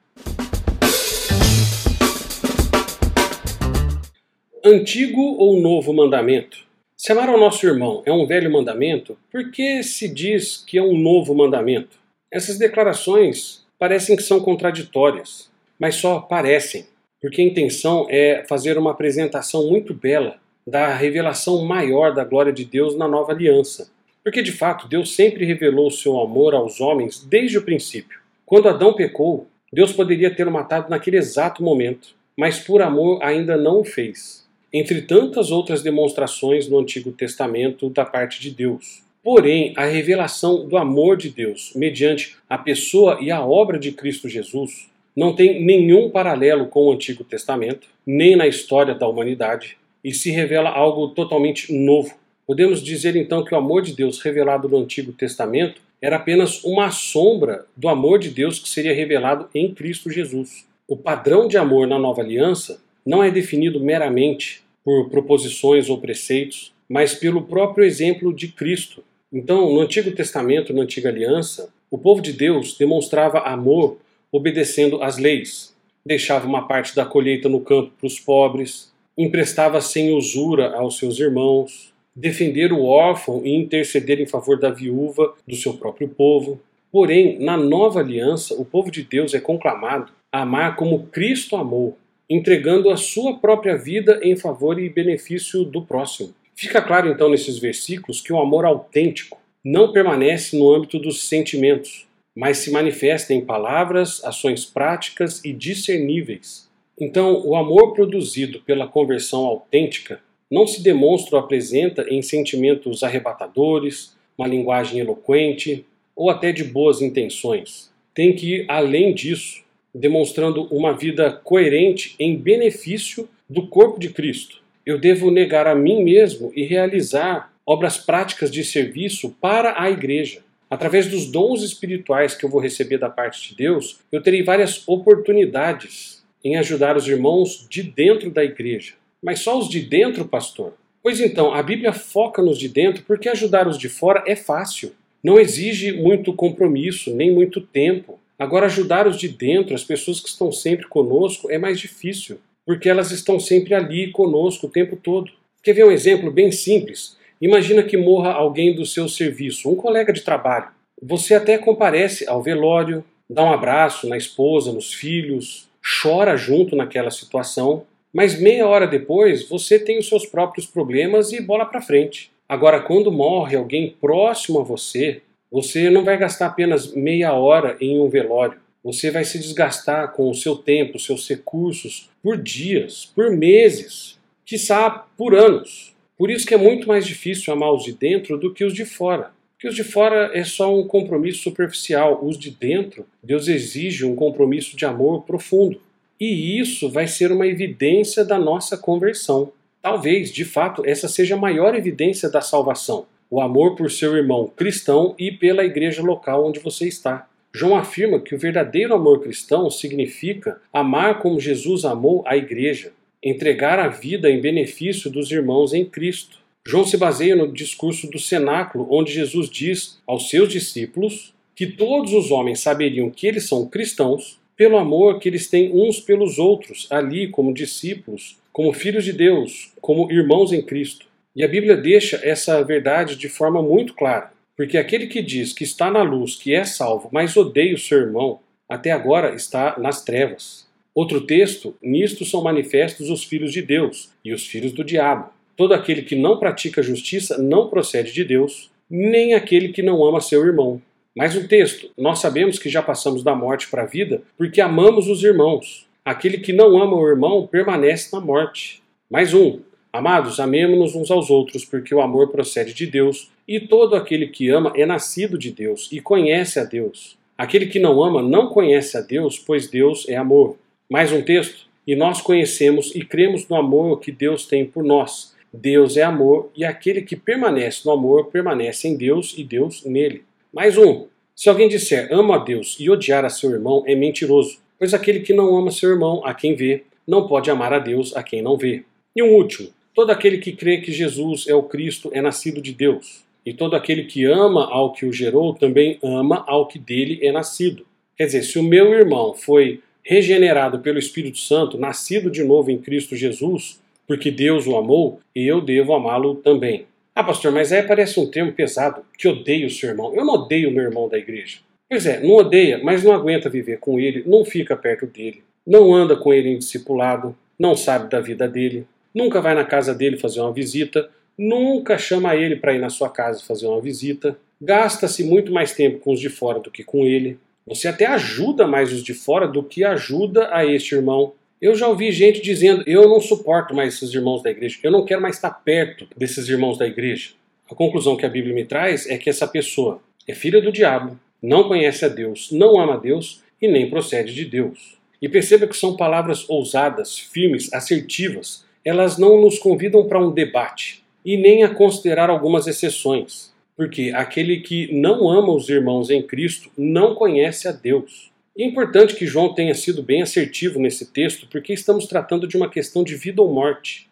Antigo 4.66 5.20
ou 5.20 5.60
novo 5.60 5.92
mandamento? 5.92 6.60
Se 6.96 7.12
amar 7.12 7.28
ao 7.28 7.38
nosso 7.38 7.68
irmão 7.68 8.02
é 8.06 8.14
um 8.14 8.26
velho 8.26 8.50
mandamento, 8.50 9.18
por 9.30 9.52
que 9.52 9.84
se 9.84 10.08
diz 10.08 10.56
que 10.56 10.78
é 10.78 10.82
um 10.82 10.98
novo 10.98 11.36
mandamento? 11.36 11.98
Essas 12.32 12.58
declarações 12.58 13.66
parecem 13.78 14.16
que 14.16 14.24
são 14.24 14.40
contraditórias, 14.40 15.52
mas 15.78 15.96
só 15.96 16.22
parecem, 16.22 16.86
porque 17.22 17.42
a 17.42 17.46
intenção 17.46 18.08
é 18.10 18.46
fazer 18.48 18.78
uma 18.78 18.92
apresentação 18.92 19.68
muito 19.68 19.94
bela 19.94 20.38
da 20.66 20.96
revelação 20.96 21.66
maior 21.66 22.14
da 22.14 22.24
glória 22.24 22.54
de 22.54 22.64
Deus 22.64 22.98
na 22.98 23.06
nova 23.06 23.34
aliança. 23.34 23.92
Porque 24.24 24.42
de 24.42 24.54
fato 24.54 24.88
Deus 24.88 25.14
sempre 25.14 25.44
revelou 25.44 25.88
o 25.88 25.92
seu 25.92 26.18
amor 26.22 26.56
aos 26.56 26.80
homens 26.80 27.22
desde 27.22 27.58
o 27.58 27.64
princípio. 27.64 28.18
Quando 28.46 28.70
Adão 28.70 28.94
pecou, 28.94 29.46
Deus 29.74 29.92
poderia 29.92 30.34
ter 30.34 30.48
o 30.48 30.52
matado 30.52 30.90
naquele 30.90 31.18
exato 31.18 31.62
momento. 31.62 32.16
mas 32.36 32.60
por 32.60 32.82
amor 32.82 33.22
ainda 33.22 33.56
não 33.56 33.82
o 33.82 33.84
fez. 33.84 34.43
Entre 34.74 35.04
tantas 35.04 35.52
outras 35.52 35.84
demonstrações 35.84 36.68
no 36.68 36.80
Antigo 36.80 37.12
Testamento 37.12 37.92
da 37.92 38.04
parte 38.04 38.42
de 38.42 38.50
Deus. 38.50 39.04
Porém, 39.24 39.72
a 39.78 39.86
revelação 39.86 40.68
do 40.68 40.78
amor 40.78 41.16
de 41.16 41.30
Deus, 41.30 41.74
mediante 41.76 42.36
a 42.50 42.58
pessoa 42.58 43.20
e 43.22 43.30
a 43.30 43.46
obra 43.46 43.78
de 43.78 43.92
Cristo 43.92 44.28
Jesus, 44.28 44.90
não 45.16 45.36
tem 45.36 45.64
nenhum 45.64 46.10
paralelo 46.10 46.66
com 46.66 46.88
o 46.88 46.92
Antigo 46.92 47.24
Testamento, 47.24 47.88
nem 48.04 48.36
na 48.36 48.48
história 48.48 48.96
da 48.96 49.08
humanidade, 49.08 49.78
e 50.04 50.12
se 50.12 50.32
revela 50.32 50.72
algo 50.72 51.10
totalmente 51.10 51.72
novo. 51.72 52.16
Podemos 52.48 52.82
dizer 52.82 53.16
então 53.16 53.46
que 53.46 53.54
o 53.54 53.58
amor 53.58 53.84
de 53.84 53.96
Deus 53.96 54.20
revelado 54.20 54.68
no 54.68 54.78
Antigo 54.80 55.14
Testamento 55.14 55.82
era 56.02 56.16
apenas 56.16 56.64
uma 56.64 56.90
sombra 56.90 57.66
do 57.78 57.88
amor 57.88 58.18
de 58.18 58.30
Deus 58.30 58.58
que 58.58 58.68
seria 58.68 58.94
revelado 58.94 59.48
em 59.54 59.72
Cristo 59.72 60.10
Jesus. 60.10 60.66
O 60.88 60.98
padrão 60.98 61.48
de 61.48 61.58
amor 61.58 61.88
na 61.88 62.00
nova 62.00 62.22
aliança 62.22 62.82
não 63.06 63.24
é 63.24 63.30
definido 63.30 63.80
meramente 63.80 64.63
por 64.84 65.10
proposições 65.10 65.90
ou 65.90 66.00
preceitos, 66.00 66.74
mas 66.90 67.14
pelo 67.14 67.44
próprio 67.44 67.86
exemplo 67.86 68.34
de 68.34 68.50
Cristo. 68.50 69.04
Então, 69.32 69.74
no 69.74 69.82
Antigo 69.82 70.12
Testamento, 70.12 70.74
na 70.74 70.84
Antiga 70.84 71.10
Aliança, 71.10 71.74
o 71.90 71.98
povo 71.98 72.22
de 72.22 72.34
Deus 72.34 72.78
demonstrava 72.78 73.40
amor 73.40 73.98
obedecendo 74.32 75.02
às 75.02 75.18
leis, 75.18 75.76
deixava 76.06 76.48
uma 76.48 76.68
parte 76.68 76.96
da 76.96 77.06
colheita 77.06 77.48
no 77.48 77.62
campo 77.62 77.92
para 77.98 78.08
os 78.08 78.20
pobres, 78.20 78.92
emprestava 79.18 79.80
sem 79.80 80.12
usura 80.12 80.76
aos 80.76 80.98
seus 80.98 81.20
irmãos, 81.20 81.94
defender 82.16 82.74
o 82.74 82.84
órfão 82.84 83.42
e 83.46 83.56
interceder 83.56 84.20
em 84.20 84.26
favor 84.26 84.60
da 84.60 84.70
viúva 84.70 85.34
do 85.48 85.56
seu 85.56 85.76
próprio 85.76 86.10
povo. 86.10 86.60
Porém, 86.92 87.40
na 87.40 87.58
nova 87.58 88.00
aliança, 88.00 88.54
o 88.56 88.66
povo 88.66 88.92
de 88.92 89.04
Deus 89.04 89.34
é 89.34 89.40
conclamado 89.40 90.12
a 90.32 90.42
amar 90.42 90.76
como 90.76 91.08
Cristo 91.08 91.56
amou, 91.56 91.98
entregando 92.34 92.90
a 92.90 92.98
sua 92.98 93.38
própria 93.38 93.78
vida 93.78 94.20
em 94.24 94.36
favor 94.36 94.80
e 94.80 94.90
benefício 94.90 95.64
do 95.64 95.84
próximo. 95.84 96.34
Fica 96.56 96.82
claro 96.82 97.08
então 97.08 97.30
nesses 97.30 97.60
versículos 97.60 98.22
que 98.22 98.34
o 98.34 98.40
amor 98.40 98.66
autêntico 98.66 99.40
não 99.64 99.92
permanece 99.92 100.58
no 100.58 100.74
âmbito 100.74 100.98
dos 100.98 101.28
sentimentos, 101.28 102.08
mas 102.36 102.58
se 102.58 102.72
manifesta 102.72 103.36
em 103.36 103.46
palavras, 103.46 104.20
ações 104.24 104.66
práticas 104.66 105.46
e 105.46 105.54
discerníveis. 105.54 106.68
Então, 107.00 107.46
o 107.46 107.56
amor 107.56 107.94
produzido 107.94 108.60
pela 108.62 108.88
conversão 108.88 109.46
autêntica 109.46 110.20
não 110.50 110.66
se 110.66 110.82
demonstra 110.82 111.38
ou 111.38 111.44
apresenta 111.44 112.04
em 112.10 112.24
sentimentos 112.24 113.04
arrebatadores, 113.04 114.16
uma 114.36 114.48
linguagem 114.48 115.00
eloquente 115.00 115.86
ou 116.16 116.32
até 116.32 116.52
de 116.52 116.64
boas 116.64 117.00
intenções. 117.00 117.92
Tem 118.12 118.36
que 118.36 118.56
ir 118.56 118.66
além 118.68 119.14
disso, 119.14 119.63
demonstrando 119.94 120.64
uma 120.66 120.94
vida 120.94 121.32
coerente 121.32 122.16
em 122.18 122.36
benefício 122.36 123.30
do 123.50 123.68
corpo 123.68 124.00
de 124.00 124.10
Cristo. 124.10 124.58
Eu 124.86 125.00
devo 125.00 125.32
negar 125.32 125.68
a 125.68 125.76
mim 125.76 126.04
mesmo 126.04 126.52
e 126.56 126.64
realizar 126.64 127.54
obras 127.66 127.98
práticas 127.98 128.52
de 128.52 128.64
serviço 128.64 129.36
para 129.40 129.82
a 129.82 129.90
igreja. 129.90 130.42
Através 130.70 131.08
dos 131.08 131.28
dons 131.28 131.62
espirituais 131.62 132.36
que 132.36 132.44
eu 132.44 132.50
vou 132.50 132.60
receber 132.60 132.98
da 132.98 133.10
parte 133.10 133.50
de 133.50 133.56
Deus, 133.56 134.00
eu 134.12 134.22
terei 134.22 134.44
várias 134.44 134.88
oportunidades 134.88 136.24
em 136.44 136.58
ajudar 136.58 136.98
os 136.98 137.08
irmãos 137.08 137.66
de 137.70 137.84
dentro 137.84 138.30
da 138.30 138.44
igreja. 138.44 138.94
Mas 139.22 139.40
só 139.40 139.58
os 139.58 139.70
de 139.70 139.80
dentro, 139.80 140.26
pastor? 140.26 140.74
Pois 141.02 141.20
então, 141.20 141.54
a 141.54 141.62
Bíblia 141.62 141.94
foca 141.94 142.42
nos 142.42 142.58
de 142.58 142.68
dentro 142.68 143.04
porque 143.04 143.30
ajudar 143.30 143.68
os 143.68 143.78
de 143.78 143.88
fora 143.88 144.24
é 144.26 144.36
fácil. 144.36 144.94
Não 145.24 145.40
exige 145.40 145.94
muito 145.94 146.34
compromisso, 146.34 147.16
nem 147.16 147.32
muito 147.32 147.62
tempo. 147.62 148.20
Agora, 148.44 148.66
ajudar 148.66 149.08
os 149.08 149.18
de 149.18 149.30
dentro, 149.30 149.74
as 149.74 149.86
pessoas 149.86 150.20
que 150.20 150.28
estão 150.28 150.52
sempre 150.52 150.86
conosco, 150.86 151.50
é 151.50 151.58
mais 151.58 151.80
difícil, 151.80 152.42
porque 152.66 152.90
elas 152.90 153.10
estão 153.10 153.40
sempre 153.40 153.74
ali 153.74 154.12
conosco 154.12 154.68
o 154.68 154.70
tempo 154.70 154.98
todo. 154.98 155.32
Quer 155.64 155.72
ver 155.72 155.86
um 155.86 155.92
exemplo 155.92 156.30
bem 156.30 156.52
simples? 156.52 157.16
Imagina 157.40 157.82
que 157.82 157.96
morra 157.96 158.34
alguém 158.34 158.76
do 158.76 158.86
seu 158.86 159.08
serviço, 159.08 159.72
um 159.72 159.78
colega 159.78 160.12
de 160.12 160.24
trabalho. 160.24 160.68
Você 161.02 161.34
até 161.34 161.58
comparece 161.58 162.28
ao 162.28 162.44
velório, 162.44 163.02
dá 163.30 163.46
um 163.46 163.54
abraço 163.54 164.10
na 164.10 164.18
esposa, 164.18 164.74
nos 164.74 164.94
filhos, 164.94 165.70
chora 166.02 166.36
junto 166.36 166.76
naquela 166.76 167.12
situação, 167.12 167.86
mas 168.12 168.38
meia 168.38 168.68
hora 168.68 168.86
depois, 168.86 169.48
você 169.48 169.80
tem 169.80 170.00
os 170.00 170.10
seus 170.10 170.26
próprios 170.26 170.66
problemas 170.66 171.32
e 171.32 171.40
bola 171.40 171.66
para 171.66 171.82
frente. 171.82 172.30
Agora, 172.50 172.82
quando 172.82 173.10
morre 173.10 173.56
alguém 173.56 173.96
próximo 174.02 174.60
a 174.60 174.64
você, 174.64 175.22
você 175.54 175.88
não 175.92 176.04
vai 176.04 176.18
gastar 176.18 176.48
apenas 176.48 176.92
meia 176.96 177.32
hora 177.34 177.78
em 177.80 178.02
um 178.02 178.10
velório. 178.10 178.58
Você 178.84 179.12
vai 179.12 179.24
se 179.24 179.38
desgastar 179.38 180.12
com 180.12 180.28
o 180.28 180.34
seu 180.34 180.56
tempo, 180.56 180.98
seus 180.98 181.30
recursos, 181.30 182.10
por 182.24 182.38
dias, 182.38 183.06
por 183.14 183.30
meses, 183.30 184.18
quiçá 184.44 184.90
por 185.16 185.36
anos. 185.36 185.94
Por 186.18 186.32
isso 186.32 186.48
que 186.48 186.56
é 186.56 186.58
muito 186.58 186.88
mais 186.88 187.06
difícil 187.06 187.54
amar 187.54 187.72
os 187.72 187.84
de 187.84 187.94
dentro 187.94 188.36
do 188.36 188.52
que 188.52 188.66
os 188.66 188.74
de 188.74 188.84
fora. 188.84 189.30
Porque 189.54 189.68
os 189.68 189.76
de 189.76 189.84
fora 189.84 190.32
é 190.34 190.44
só 190.44 190.76
um 190.76 190.88
compromisso 190.88 191.44
superficial. 191.44 192.26
Os 192.26 192.36
de 192.36 192.50
dentro, 192.50 193.06
Deus 193.22 193.48
exige 193.48 194.04
um 194.06 194.16
compromisso 194.16 194.76
de 194.76 194.86
amor 194.86 195.22
profundo. 195.22 195.80
E 196.20 196.60
isso 196.60 196.90
vai 196.90 197.06
ser 197.06 197.32
uma 197.32 197.46
evidência 197.46 198.26
da 198.26 198.40
nossa 198.40 198.76
conversão. 198.76 199.52
Talvez, 199.84 200.32
de 200.32 200.46
fato, 200.46 200.82
essa 200.84 201.08
seja 201.08 201.36
a 201.36 201.40
maior 201.40 201.76
evidência 201.76 202.28
da 202.28 202.42
salvação: 202.42 203.06
o 203.34 203.42
amor 203.42 203.76
por 203.76 203.90
seu 203.90 204.16
irmão 204.16 204.46
cristão 204.56 205.16
e 205.18 205.32
pela 205.32 205.66
igreja 205.66 206.04
local 206.04 206.46
onde 206.46 206.60
você 206.60 206.88
está. 206.88 207.28
João 207.52 207.76
afirma 207.76 208.20
que 208.20 208.36
o 208.36 208.38
verdadeiro 208.38 208.94
amor 208.94 209.22
cristão 209.24 209.72
significa 209.72 210.62
amar 210.72 211.18
como 211.18 211.40
Jesus 211.40 211.84
amou 211.84 212.24
a 212.28 212.38
igreja, 212.38 212.94
entregar 213.24 213.80
a 213.80 213.88
vida 213.88 214.30
em 214.30 214.40
benefício 214.40 215.10
dos 215.10 215.32
irmãos 215.32 215.74
em 215.74 215.84
Cristo. 215.84 216.38
João 216.64 216.86
se 216.86 216.96
baseia 216.96 217.36
no 217.36 217.52
discurso 217.52 218.06
do 218.06 218.20
cenáculo, 218.20 218.88
onde 218.92 219.12
Jesus 219.12 219.50
diz 219.50 220.00
aos 220.06 220.30
seus 220.30 220.50
discípulos 220.50 221.34
que 221.56 221.66
todos 221.66 222.14
os 222.14 222.30
homens 222.30 222.60
saberiam 222.60 223.10
que 223.10 223.26
eles 223.26 223.48
são 223.50 223.68
cristãos 223.68 224.40
pelo 224.56 224.78
amor 224.78 225.18
que 225.18 225.28
eles 225.28 225.50
têm 225.50 225.72
uns 225.74 226.00
pelos 226.00 226.38
outros, 226.38 226.86
ali 226.92 227.28
como 227.30 227.52
discípulos, 227.52 228.38
como 228.52 228.72
filhos 228.74 229.04
de 229.04 229.12
Deus, 229.12 229.74
como 229.82 230.12
irmãos 230.12 230.54
em 230.54 230.62
Cristo. 230.62 231.08
E 231.36 231.44
a 231.44 231.48
Bíblia 231.48 231.76
deixa 231.76 232.20
essa 232.24 232.64
verdade 232.64 233.16
de 233.16 233.28
forma 233.28 233.62
muito 233.62 233.94
clara, 233.94 234.32
porque 234.56 234.78
aquele 234.78 235.08
que 235.08 235.22
diz 235.22 235.52
que 235.52 235.64
está 235.64 235.90
na 235.90 236.04
luz, 236.04 236.36
que 236.36 236.54
é 236.54 236.64
salvo, 236.64 237.10
mas 237.12 237.36
odeia 237.36 237.74
o 237.74 237.80
seu 237.80 238.00
irmão, 238.00 238.40
até 238.70 238.92
agora 238.92 239.34
está 239.34 239.76
nas 239.80 240.04
trevas. 240.04 240.68
Outro 240.94 241.22
texto, 241.22 241.76
nisto 241.82 242.24
são 242.24 242.44
manifestos 242.44 243.10
os 243.10 243.24
filhos 243.24 243.52
de 243.52 243.64
Deus 243.64 244.12
e 244.24 244.32
os 244.32 244.46
filhos 244.46 244.72
do 244.72 244.84
diabo. 244.84 245.32
Todo 245.58 245.74
aquele 245.74 246.04
que 246.04 246.16
não 246.16 246.38
pratica 246.38 246.84
justiça 246.84 247.38
não 247.40 247.68
procede 247.68 248.12
de 248.12 248.24
Deus, 248.24 248.70
nem 248.90 249.34
aquele 249.34 249.70
que 249.70 249.82
não 249.82 250.04
ama 250.04 250.22
seu 250.22 250.46
irmão. 250.46 250.80
Mais 251.16 251.36
um 251.36 251.48
texto. 251.48 251.90
Nós 251.98 252.20
sabemos 252.20 252.60
que 252.60 252.70
já 252.70 252.82
passamos 252.82 253.24
da 253.24 253.36
morte 253.36 253.70
para 253.70 253.84
a 253.84 253.88
vida 253.88 254.22
porque 254.38 254.62
amamos 254.62 255.08
os 255.08 255.24
irmãos. 255.24 255.88
Aquele 256.06 256.38
que 256.38 256.54
não 256.54 256.82
ama 256.82 256.96
o 256.96 257.08
irmão 257.08 257.48
permanece 257.48 258.10
na 258.14 258.20
morte. 258.20 258.82
Mais 259.10 259.34
um. 259.34 259.62
Amados, 259.94 260.40
amemos-nos 260.40 260.96
uns 260.96 261.12
aos 261.12 261.30
outros, 261.30 261.64
porque 261.64 261.94
o 261.94 262.02
amor 262.02 262.32
procede 262.32 262.74
de 262.74 262.88
Deus, 262.88 263.30
e 263.48 263.60
todo 263.60 263.96
aquele 263.96 264.26
que 264.26 264.50
ama 264.50 264.74
é 264.76 264.88
nascido 264.88 265.38
de 265.38 265.52
Deus 265.52 265.88
e 265.92 266.02
conhece 266.02 266.60
a 266.60 266.64
Deus. 266.64 267.16
Aquele 267.38 267.68
que 267.68 267.78
não 267.78 268.04
ama 268.04 268.20
não 268.20 268.48
conhece 268.48 268.98
a 268.98 269.02
Deus, 269.02 269.38
pois 269.38 269.70
Deus 269.70 270.10
é 270.10 270.16
amor. 270.16 270.58
Mais 270.90 271.12
um 271.12 271.22
texto. 271.22 271.68
E 271.86 271.96
nós 271.96 272.22
conhecemos 272.22 272.96
e 272.96 273.06
cremos 273.06 273.48
no 273.48 273.56
amor 273.56 274.00
que 274.00 274.12
Deus 274.12 274.48
tem 274.48 274.66
por 274.66 274.84
nós. 274.84 275.36
Deus 275.54 275.96
é 275.96 276.02
amor, 276.02 276.50
e 276.58 276.66
aquele 276.66 277.04
que 277.04 277.16
permanece 277.16 277.82
no 277.86 277.92
amor 277.92 278.32
permanece 278.32 278.88
em 278.88 278.98
Deus 278.98 279.36
e 279.38 279.44
Deus 279.44 279.86
nele. 279.86 280.24
Mais 280.52 280.76
um. 280.76 281.06
Se 281.36 281.50
alguém 281.50 281.70
disser 281.70 282.12
amo 282.12 282.34
a 282.34 282.40
Deus 282.40 282.78
e 282.80 282.90
odiar 282.90 283.26
a 283.26 283.30
seu 283.30 283.52
irmão, 283.52 283.84
é 283.86 283.94
mentiroso, 283.94 284.58
pois 284.80 284.92
aquele 284.92 285.20
que 285.20 285.34
não 285.34 285.56
ama 285.56 285.70
seu 285.70 285.92
irmão, 285.92 286.26
a 286.26 286.34
quem 286.34 286.56
vê, 286.56 286.84
não 287.08 287.28
pode 287.28 287.52
amar 287.52 287.72
a 287.72 287.78
Deus 287.78 288.16
a 288.16 288.24
quem 288.24 288.42
não 288.42 288.58
vê. 288.58 288.84
E 289.16 289.22
um 289.22 289.32
último: 289.36 289.70
todo 289.94 290.12
aquele 290.12 290.38
que 290.38 290.52
crê 290.52 290.80
que 290.80 290.92
Jesus 290.92 291.48
é 291.48 291.56
o 291.56 291.64
Cristo 291.64 292.10
é 292.14 292.22
nascido 292.22 292.62
de 292.62 292.74
Deus. 292.74 293.24
E 293.46 293.54
todo 293.54 293.76
aquele 293.76 294.06
que 294.06 294.26
ama 294.26 294.66
ao 294.72 294.94
que 294.94 295.06
o 295.06 295.12
gerou 295.12 295.54
também 295.54 296.00
ama 296.02 296.44
ao 296.48 296.68
que 296.68 296.80
dele 296.80 297.20
é 297.22 297.32
nascido. 297.32 297.86
Quer 298.16 298.26
dizer, 298.26 298.44
se 298.44 298.58
o 298.58 298.64
meu 298.64 298.94
irmão 298.94 299.34
foi 299.34 299.82
regenerado 300.04 300.80
pelo 300.80 301.00
Espírito 301.00 301.38
Santo, 301.38 301.78
nascido 301.78 302.30
de 302.30 302.44
novo 302.44 302.72
em 302.72 302.78
Cristo 302.78 303.16
Jesus, 303.16 303.82
porque 304.08 304.30
Deus 304.30 304.68
o 304.68 304.76
amou, 304.76 305.20
eu 305.36 305.62
devo 305.62 305.94
amá-lo 305.94 306.36
também. 306.36 306.86
Ah, 307.16 307.24
pastor, 307.24 307.52
mas 307.52 307.72
aí 307.72 307.84
parece 307.84 308.20
um 308.20 308.30
termo 308.30 308.52
pesado, 308.52 309.02
que 309.18 309.28
odeio 309.28 309.68
o 309.68 309.70
seu 309.70 309.90
irmão. 309.90 310.14
Eu 310.16 310.26
não 310.26 310.34
odeio 310.34 310.70
o 310.70 310.74
meu 310.74 310.84
irmão 310.84 311.08
da 311.08 311.18
igreja. 311.18 311.60
Pois 311.90 312.06
é, 312.06 312.20
não 312.20 312.36
odeia, 312.36 312.80
mas 312.84 313.04
não 313.04 313.14
aguenta 313.14 313.50
viver 313.50 313.78
com 313.80 314.00
ele, 314.00 314.24
não 314.26 314.44
fica 314.44 314.76
perto 314.76 315.06
dele, 315.06 315.44
não 315.66 315.94
anda 315.94 316.16
com 316.16 316.34
ele 316.34 316.50
em 316.50 316.58
discipulado, 316.58 317.36
não 317.60 317.76
sabe 317.76 318.10
da 318.10 318.20
vida 318.20 318.48
dele, 318.48 318.88
nunca 319.14 319.42
vai 319.42 319.54
na 319.54 319.64
casa 319.64 319.94
dele 319.94 320.18
fazer 320.18 320.42
uma 320.42 320.52
visita, 320.52 321.10
nunca 321.38 321.98
chama 321.98 322.36
ele 322.36 322.56
para 322.56 322.74
ir 322.74 322.80
na 322.80 322.90
sua 322.90 323.10
casa 323.10 323.44
fazer 323.44 323.68
uma 323.68 323.82
visita, 323.82 324.38
gasta-se 324.62 325.24
muito 325.24 325.52
mais 325.52 325.74
tempo 325.74 326.00
com 326.00 326.14
os 326.14 326.20
de 326.20 326.30
fora 326.30 326.60
do 326.60 326.72
que 326.72 326.84
com 326.84 327.06
ele. 327.06 327.38
Você 327.66 327.88
até 327.88 328.06
ajuda 328.06 328.68
mais 328.68 328.92
os 328.92 329.04
de 329.04 329.14
fora 329.14 329.48
do 329.48 329.64
que 329.64 329.84
ajuda 329.84 330.50
a 330.54 330.66
este 330.66 330.96
irmão. 330.96 331.34
Eu 331.62 331.76
já 331.76 331.88
ouvi 331.88 332.12
gente 332.12 332.42
dizendo: 332.42 332.84
eu 332.86 333.08
não 333.08 333.22
suporto 333.22 333.74
mais 333.74 333.96
esses 333.96 334.14
irmãos 334.14 334.44
da 334.44 334.52
igreja, 334.52 334.80
eu 334.84 334.92
não 334.92 335.06
quero 335.06 335.22
mais 335.22 335.36
estar 335.36 335.52
perto 335.52 336.08
desses 336.16 336.50
irmãos 336.50 336.78
da 336.78 336.86
igreja. 336.86 337.32
A 337.72 337.76
conclusão 337.76 338.18
que 338.18 338.26
a 338.26 338.30
Bíblia 338.30 338.54
me 338.54 338.66
traz 338.66 339.10
é 339.10 339.18
que 339.18 339.30
essa 339.30 339.48
pessoa 339.48 340.02
é 340.28 340.34
filha 340.34 340.62
do 340.62 340.72
diabo, 340.72 341.18
não 341.42 341.68
conhece 341.68 342.06
a 342.06 342.10
Deus, 342.10 342.52
não 342.52 342.80
ama 342.80 342.96
a 342.96 342.98
Deus 342.98 343.42
e 343.62 343.68
nem 343.68 343.90
procede 343.90 344.34
de 344.34 344.46
Deus. 344.46 344.98
E 345.22 345.30
perceba 345.30 345.66
que 345.66 345.76
são 345.76 345.96
palavras 345.96 346.50
ousadas, 346.50 347.18
firmes, 347.18 347.72
assertivas. 347.74 348.66
Elas 348.86 349.18
não 349.18 349.40
nos 349.40 349.58
convidam 349.60 350.06
para 350.10 350.20
um 350.20 350.30
debate 350.30 351.06
e 351.24 351.38
nem 351.38 351.64
a 351.64 351.74
considerar 351.74 352.30
algumas 352.30 352.68
exceções, 352.68 353.54
porque 353.78 354.12
aquele 354.14 354.60
que 354.60 354.94
não 354.94 355.30
ama 355.30 355.54
os 355.54 355.70
irmãos 355.70 356.10
em 356.10 356.22
Cristo 356.22 356.70
não 356.78 357.16
conhece 357.16 357.66
a 357.66 357.72
Deus. 357.72 358.30
É 358.58 358.66
importante 358.66 359.16
que 359.16 359.26
João 359.26 359.54
tenha 359.54 359.74
sido 359.74 360.04
bem 360.04 360.22
assertivo 360.22 360.82
nesse 360.82 361.14
texto, 361.14 361.48
porque 361.50 361.72
estamos 361.72 362.08
tratando 362.08 362.46
de 362.46 362.58
uma 362.58 362.70
questão 362.70 363.06
de 363.06 363.16
vida 363.16 363.42
ou 363.42 363.54
morte. 363.54 364.10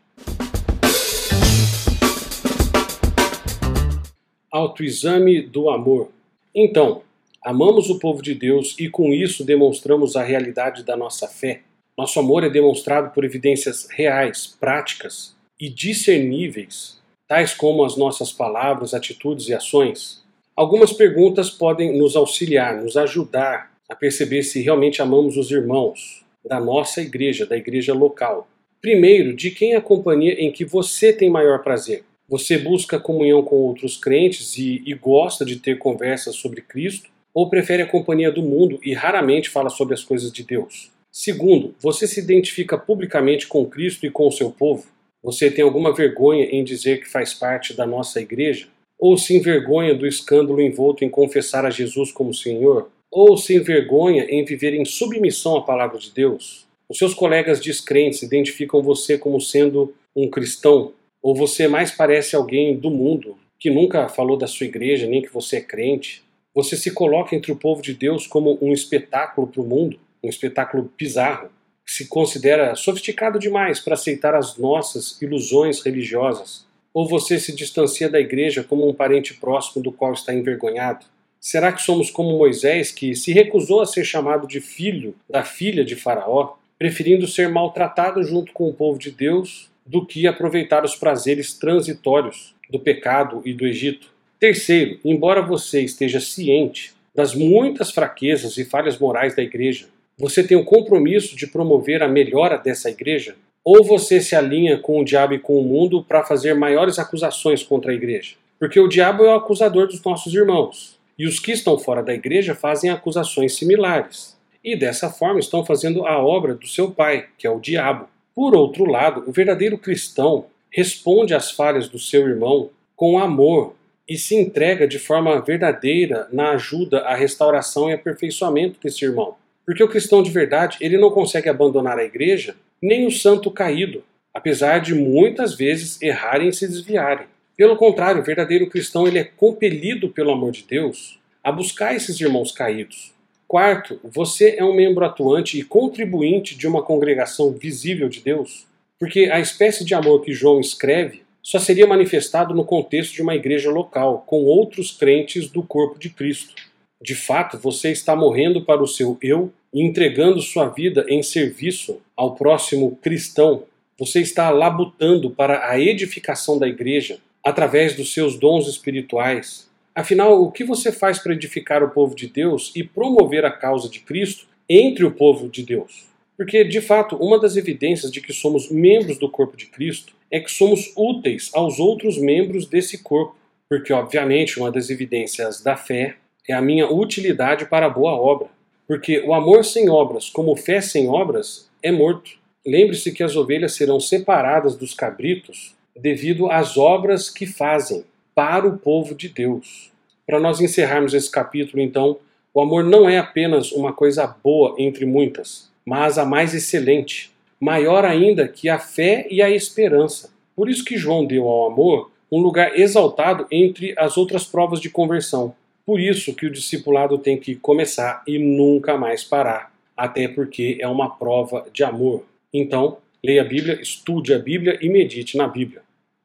Autoexame 4.50 5.42
do 5.42 5.70
amor. 5.70 6.12
Então, 6.56 7.02
amamos 7.44 7.90
o 7.90 8.00
povo 8.00 8.22
de 8.22 8.34
Deus 8.34 8.74
e 8.80 8.88
com 8.88 9.14
isso 9.14 9.44
demonstramos 9.44 10.16
a 10.16 10.24
realidade 10.24 10.86
da 10.86 10.96
nossa 10.96 11.28
fé. 11.28 11.62
Nosso 12.02 12.20
amor 12.20 12.44
é 12.44 12.50
demonstrado 12.50 13.14
por 13.14 13.24
evidências 13.24 13.88
reais, 13.92 14.48
práticas 14.60 15.36
e 15.60 15.70
discerníveis, 15.70 17.00
tais 17.28 17.54
como 17.54 17.86
as 17.86 17.96
nossas 17.96 18.32
palavras, 18.32 18.96
atitudes 18.96 19.48
e 19.50 19.54
ações. 19.54 20.24
Algumas 20.56 20.92
perguntas 20.92 21.52
podem 21.52 21.96
nos 21.96 22.16
auxiliar, 22.16 22.82
nos 22.82 22.98
ajudar 22.98 23.72
a 23.88 23.94
perceber 23.94 24.42
se 24.42 24.64
realmente 24.64 25.00
amamos 25.00 25.38
os 25.38 25.52
irmãos 25.52 26.26
da 26.44 26.60
nossa 26.60 27.02
igreja, 27.02 27.46
da 27.46 27.56
igreja 27.56 27.94
local. 27.94 28.48
Primeiro, 28.82 29.36
de 29.36 29.52
quem 29.52 29.74
é 29.74 29.76
a 29.76 29.82
companhia 29.82 30.34
em 30.44 30.52
que 30.52 30.66
você 30.66 31.14
tem 31.14 31.30
maior 31.30 31.62
prazer? 31.62 32.04
Você 32.28 32.58
busca 32.58 33.00
comunhão 33.00 33.44
com 33.44 33.58
outros 33.58 33.96
crentes 33.96 34.58
e, 34.58 34.82
e 34.88 34.96
gosta 34.96 35.46
de 35.46 35.58
ter 35.58 35.78
conversas 35.78 36.36
sobre 36.36 36.62
Cristo? 36.62 37.12
Ou 37.32 37.48
prefere 37.48 37.84
a 37.84 37.88
companhia 37.88 38.32
do 38.32 38.42
mundo 38.42 38.80
e 38.84 38.92
raramente 38.92 39.52
fala 39.52 39.70
sobre 39.70 39.94
as 39.94 40.04
coisas 40.04 40.32
de 40.32 40.44
Deus? 40.44 40.90
Segundo, 41.12 41.76
você 41.80 42.08
se 42.08 42.20
identifica 42.20 42.78
publicamente 42.78 43.48
com 43.48 43.66
Cristo 43.66 44.06
e 44.06 44.12
com 44.12 44.28
o 44.28 44.32
seu 44.32 44.50
povo? 44.50 44.86
Você 45.24 45.52
tem 45.52 45.64
alguma 45.64 45.94
vergonha 45.94 46.46
em 46.46 46.64
dizer 46.64 47.02
que 47.02 47.10
faz 47.10 47.34
parte 47.34 47.74
da 47.74 47.86
nossa 47.86 48.22
igreja? 48.22 48.68
Ou 48.98 49.18
se 49.18 49.36
envergonha 49.36 49.94
do 49.94 50.08
escândalo 50.08 50.62
envolto 50.62 51.04
em 51.04 51.10
confessar 51.10 51.66
a 51.66 51.70
Jesus 51.70 52.12
como 52.12 52.34
Senhor? 52.34 52.90
ou 53.12 53.36
se 53.36 53.56
envergonha 53.56 54.24
em 54.30 54.46
viver 54.46 54.74
em 54.74 54.86
submissão 54.86 55.58
à 55.58 55.62
palavra 55.62 56.00
de 56.00 56.12
Deus? 56.12 56.66
Os 56.88 56.98
seus 56.98 57.14
colegas 57.14 57.60
descrentes 57.60 58.24
identificam 58.24 58.82
você 58.82 59.18
como 59.18 59.40
sendo 59.42 59.94
um 60.16 60.30
cristão? 60.30 60.94
Ou 61.22 61.36
você 61.36 61.68
mais 61.68 61.92
parece 61.92 62.36
alguém 62.36 62.76
do 62.76 62.90
mundo 62.90 63.38
que 63.60 63.70
nunca 63.70 64.08
falou 64.08 64.38
da 64.38 64.48
sua 64.48 64.66
igreja, 64.66 65.06
nem 65.06 65.22
que 65.22 65.32
você 65.32 65.58
é 65.58 65.62
crente? 65.62 66.24
Você 66.56 66.76
se 66.76 66.92
coloca 66.92 67.36
entre 67.36 67.52
o 67.52 67.56
povo 67.56 67.82
de 67.82 67.94
Deus 67.94 68.26
como 68.26 68.58
um 68.62 68.74
espetáculo 68.74 69.46
para 69.46 69.62
o 69.62 69.66
mundo, 69.66 70.00
um 70.24 70.30
espetáculo 70.30 70.92
bizarro, 70.98 71.50
que 71.86 71.94
se 71.94 72.08
considera 72.08 72.76
sofisticado 72.76 73.40
demais 73.40 73.80
para 73.80 73.96
aceitar 73.96 74.36
as 74.36 74.58
nossas 74.58 75.22
ilusões 75.22 75.82
religiosas? 75.82 76.66
Ou 76.94 77.08
você 77.08 77.40
se 77.40 77.56
distancia 77.56 78.10
da 78.10 78.20
igreja 78.20 78.64
como 78.64 78.88
um 78.88 78.94
parente 78.94 79.34
próximo 79.34 79.82
do 79.82 79.92
qual 79.92 80.14
está 80.14 80.34
envergonhado? 80.34 81.06
Será 81.40 81.72
que 81.72 81.82
somos 81.82 82.12
como 82.12 82.38
Moisés, 82.38 82.92
que 82.92 83.16
se 83.16 83.32
recusou 83.32 83.82
a 83.82 83.86
ser 83.86 84.04
chamado 84.04 84.48
de 84.48 84.62
filho 84.62 85.16
da 85.28 85.44
filha 85.44 85.84
de 85.84 85.96
Faraó, 85.96 86.56
preferindo 86.78 87.28
ser 87.28 87.50
maltratado 87.50 88.24
junto 88.24 88.52
com 88.54 88.70
o 88.70 88.74
povo 88.74 89.00
de 89.00 89.10
Deus 89.10 89.70
do 89.86 90.06
que 90.06 90.28
aproveitar 90.28 90.86
os 90.86 90.96
prazeres 90.96 91.54
transitórios 91.54 92.54
do 92.70 92.80
pecado 92.80 93.42
e 93.44 93.54
do 93.54 93.66
Egito? 93.66 94.12
Terceiro, 94.40 95.00
embora 95.04 95.42
você 95.42 95.82
esteja 95.82 96.20
ciente 96.20 96.94
das 97.14 97.36
muitas 97.36 97.92
fraquezas 97.92 98.58
e 98.58 98.66
falhas 98.66 98.98
morais 98.98 99.36
da 99.36 99.44
igreja, 99.44 99.88
você 100.22 100.44
tem 100.44 100.56
o 100.56 100.64
compromisso 100.64 101.36
de 101.36 101.48
promover 101.48 102.04
a 102.04 102.08
melhora 102.08 102.56
dessa 102.56 102.92
igreja? 102.92 103.36
Ou 103.64 103.84
você 103.84 104.22
se 104.22 104.36
alinha 104.36 104.78
com 104.78 105.00
o 105.00 105.04
diabo 105.04 105.34
e 105.34 105.40
com 105.40 105.60
o 105.60 105.64
mundo 105.64 106.04
para 106.04 106.24
fazer 106.24 106.54
maiores 106.54 107.00
acusações 107.00 107.64
contra 107.64 107.92
a 107.92 107.96
igreja? 107.96 108.36
Porque 108.60 108.80
o 108.80 108.88
diabo 108.88 109.24
é 109.24 109.30
o 109.30 109.36
acusador 109.36 109.88
dos 109.88 110.04
nossos 110.04 110.32
irmãos. 110.32 111.00
E 111.18 111.26
os 111.26 111.40
que 111.40 111.52
estão 111.52 111.78
fora 111.80 112.04
da 112.04 112.14
igreja 112.14 112.54
fazem 112.54 112.92
acusações 112.92 113.56
similares. 113.56 114.38
E 114.64 114.76
dessa 114.76 115.10
forma 115.10 115.40
estão 115.40 115.66
fazendo 115.66 116.06
a 116.06 116.24
obra 116.24 116.54
do 116.54 116.68
seu 116.68 116.92
pai, 116.92 117.26
que 117.36 117.48
é 117.48 117.50
o 117.50 117.60
diabo. 117.60 118.08
Por 118.36 118.56
outro 118.56 118.86
lado, 118.86 119.24
o 119.28 119.32
verdadeiro 119.32 119.78
cristão 119.78 120.46
responde 120.70 121.34
às 121.34 121.50
falhas 121.50 121.90
do 121.90 121.98
seu 121.98 122.28
irmão 122.30 122.70
com 122.96 123.18
amor 123.18 123.74
e 124.08 124.18
se 124.18 124.36
entrega 124.36 124.88
de 124.88 125.00
forma 125.00 125.42
verdadeira 125.42 126.28
na 126.32 126.52
ajuda 126.52 127.00
à 127.00 127.16
restauração 127.16 127.90
e 127.90 127.94
aperfeiçoamento 127.94 128.80
desse 128.80 129.04
irmão. 129.04 129.41
Porque 129.72 129.86
o 129.86 129.88
cristão 129.88 130.22
de 130.22 130.30
verdade, 130.30 130.78
ele 130.82 130.98
não 130.98 131.10
consegue 131.10 131.48
abandonar 131.48 131.98
a 131.98 132.04
igreja, 132.04 132.58
nem 132.82 133.08
o 133.08 133.12
santo 133.12 133.50
caído, 133.50 134.04
apesar 134.34 134.80
de 134.80 134.94
muitas 134.94 135.56
vezes 135.56 135.98
errarem 136.02 136.50
e 136.50 136.54
se 136.54 136.68
desviarem. 136.68 137.26
Pelo 137.56 137.78
contrário, 137.78 138.22
o 138.22 138.26
verdadeiro 138.26 138.70
cristão 138.70 139.08
ele 139.08 139.20
é 139.20 139.24
compelido 139.24 140.10
pelo 140.10 140.32
amor 140.32 140.52
de 140.52 140.66
Deus 140.70 141.18
a 141.42 141.54
buscar 141.54 141.96
esses 141.96 142.20
irmãos 142.20 142.52
caídos. 142.52 143.14
Quarto, 143.48 143.98
você 144.04 144.56
é 144.58 144.66
um 144.66 144.76
membro 144.76 145.06
atuante 145.06 145.58
e 145.58 145.64
contribuinte 145.64 146.54
de 146.58 146.68
uma 146.68 146.84
congregação 146.84 147.54
visível 147.54 148.10
de 148.10 148.20
Deus, 148.20 148.68
porque 149.00 149.30
a 149.32 149.40
espécie 149.40 149.86
de 149.86 149.94
amor 149.94 150.22
que 150.22 150.34
João 150.34 150.60
escreve 150.60 151.24
só 151.42 151.60
seria 151.60 151.88
manifestado 151.88 152.54
no 152.54 152.66
contexto 152.66 153.14
de 153.14 153.22
uma 153.22 153.36
igreja 153.36 153.72
local, 153.72 154.26
com 154.28 154.44
outros 154.44 154.92
crentes 154.92 155.50
do 155.50 155.64
corpo 155.64 155.98
de 155.98 156.10
Cristo. 156.10 156.56
De 157.02 157.16
fato, 157.16 157.58
você 157.58 157.90
está 157.90 158.18
morrendo 158.18 158.66
para 158.66 158.84
o 158.84 158.88
seu 158.88 159.18
eu 159.22 159.50
e 159.74 159.84
entregando 159.84 160.42
sua 160.42 160.68
vida 160.68 161.06
em 161.08 161.24
serviço 161.24 162.02
ao 162.16 162.36
próximo 162.36 162.98
cristão. 163.02 163.64
Você 163.98 164.22
está 164.22 164.50
labutando 164.50 165.30
para 165.32 165.70
a 165.70 165.80
edificação 165.80 166.58
da 166.58 166.68
igreja, 166.68 167.20
através 167.44 167.96
dos 167.96 168.14
seus 168.14 168.38
dons 168.38 168.68
espirituais. 168.68 169.70
Afinal, 169.94 170.42
o 170.42 170.52
que 170.52 170.64
você 170.64 170.92
faz 170.92 171.20
para 171.20 171.34
edificar 171.34 171.84
o 171.84 171.90
povo 171.90 172.16
de 172.16 172.28
Deus 172.28 172.72
e 172.76 172.84
promover 172.84 173.46
a 173.46 173.52
causa 173.52 173.90
de 173.90 174.00
Cristo 174.00 174.46
entre 174.70 175.04
o 175.04 175.12
povo 175.12 175.50
de 175.50 175.64
Deus? 175.64 176.06
Porque, 176.38 176.64
de 176.64 176.82
fato, 176.82 177.16
uma 177.18 177.40
das 177.40 177.56
evidências 177.56 178.12
de 178.12 178.22
que 178.22 178.34
somos 178.34 178.72
membros 178.72 179.18
do 179.18 179.30
corpo 179.30 179.58
de 179.58 179.66
Cristo 179.68 180.14
é 180.32 180.40
que 180.40 180.50
somos 180.50 180.92
úteis 180.96 181.52
aos 181.54 181.78
outros 181.78 182.18
membros 182.18 182.66
desse 182.66 183.00
corpo. 183.00 183.36
Porque, 183.70 183.92
obviamente, 183.92 184.60
uma 184.60 184.72
das 184.72 184.90
evidências 184.90 185.62
da 185.62 185.76
fé 185.76 186.16
é 186.48 186.54
a 186.54 186.62
minha 186.62 186.90
utilidade 186.90 187.66
para 187.66 187.86
a 187.86 187.90
boa 187.90 188.14
obra. 188.14 188.48
Porque 188.92 189.22
o 189.22 189.34
amor 189.34 189.64
sem 189.64 189.90
obras, 189.90 190.30
como 190.30 190.54
fé 190.54 190.82
sem 190.82 191.08
obras, 191.08 191.70
é 191.82 191.94
morto. 191.94 192.32
Lembre-se 192.68 193.14
que 193.14 193.24
as 193.24 193.38
ovelhas 193.38 193.74
serão 193.74 194.02
separadas 194.02 194.76
dos 194.76 194.94
cabritos 194.94 195.74
devido 195.96 196.52
às 196.52 196.76
obras 196.76 197.30
que 197.30 197.46
fazem 197.46 198.04
para 198.36 198.68
o 198.68 198.78
povo 198.78 199.16
de 199.16 199.30
Deus. 199.30 199.90
Para 200.28 200.42
nós 200.42 200.60
encerrarmos 200.60 201.14
esse 201.14 201.32
capítulo, 201.32 201.82
então, 201.82 202.18
o 202.54 202.60
amor 202.60 202.84
não 202.84 203.10
é 203.10 203.18
apenas 203.18 203.72
uma 203.72 203.94
coisa 203.94 204.28
boa 204.28 204.76
entre 204.78 205.06
muitas, 205.06 205.72
mas 205.86 206.18
a 206.18 206.26
mais 206.26 206.54
excelente, 206.54 207.32
maior 207.62 208.04
ainda 208.04 208.46
que 208.46 208.68
a 208.68 208.78
fé 208.78 209.26
e 209.32 209.42
a 209.42 209.50
esperança. 209.50 210.34
Por 210.54 210.70
isso 210.70 210.84
que 210.84 210.98
João 210.98 211.26
deu 211.26 211.48
ao 211.48 211.72
amor 211.72 212.12
um 212.30 212.42
lugar 212.42 212.78
exaltado 212.78 213.48
entre 213.50 213.96
as 213.98 214.18
outras 214.18 214.44
provas 214.44 214.82
de 214.82 214.90
conversão. 214.90 215.56
Por 215.86 216.00
isso 216.00 216.36
que 216.36 216.46
o 216.46 216.52
discipulado 216.52 217.18
tem 217.18 217.38
que 217.38 217.56
começar 217.56 218.24
e 218.28 218.38
nunca 218.38 218.98
mais 218.98 219.24
parar, 219.24 219.74
até 219.96 220.28
porque 220.28 220.78
é 220.80 220.88
uma 220.88 221.10
prova 221.10 221.68
de 221.74 221.84
amor. 221.84 222.26
Então, 222.54 222.98
leia 223.24 223.42
a 223.42 223.46
Bíblia, 223.46 223.82
estude 223.82 224.34
a 224.34 224.40
Bíblia 224.40 224.78
e 224.82 224.90
medite 224.90 225.38
na 225.38 225.48
Bíblia. 225.48 225.81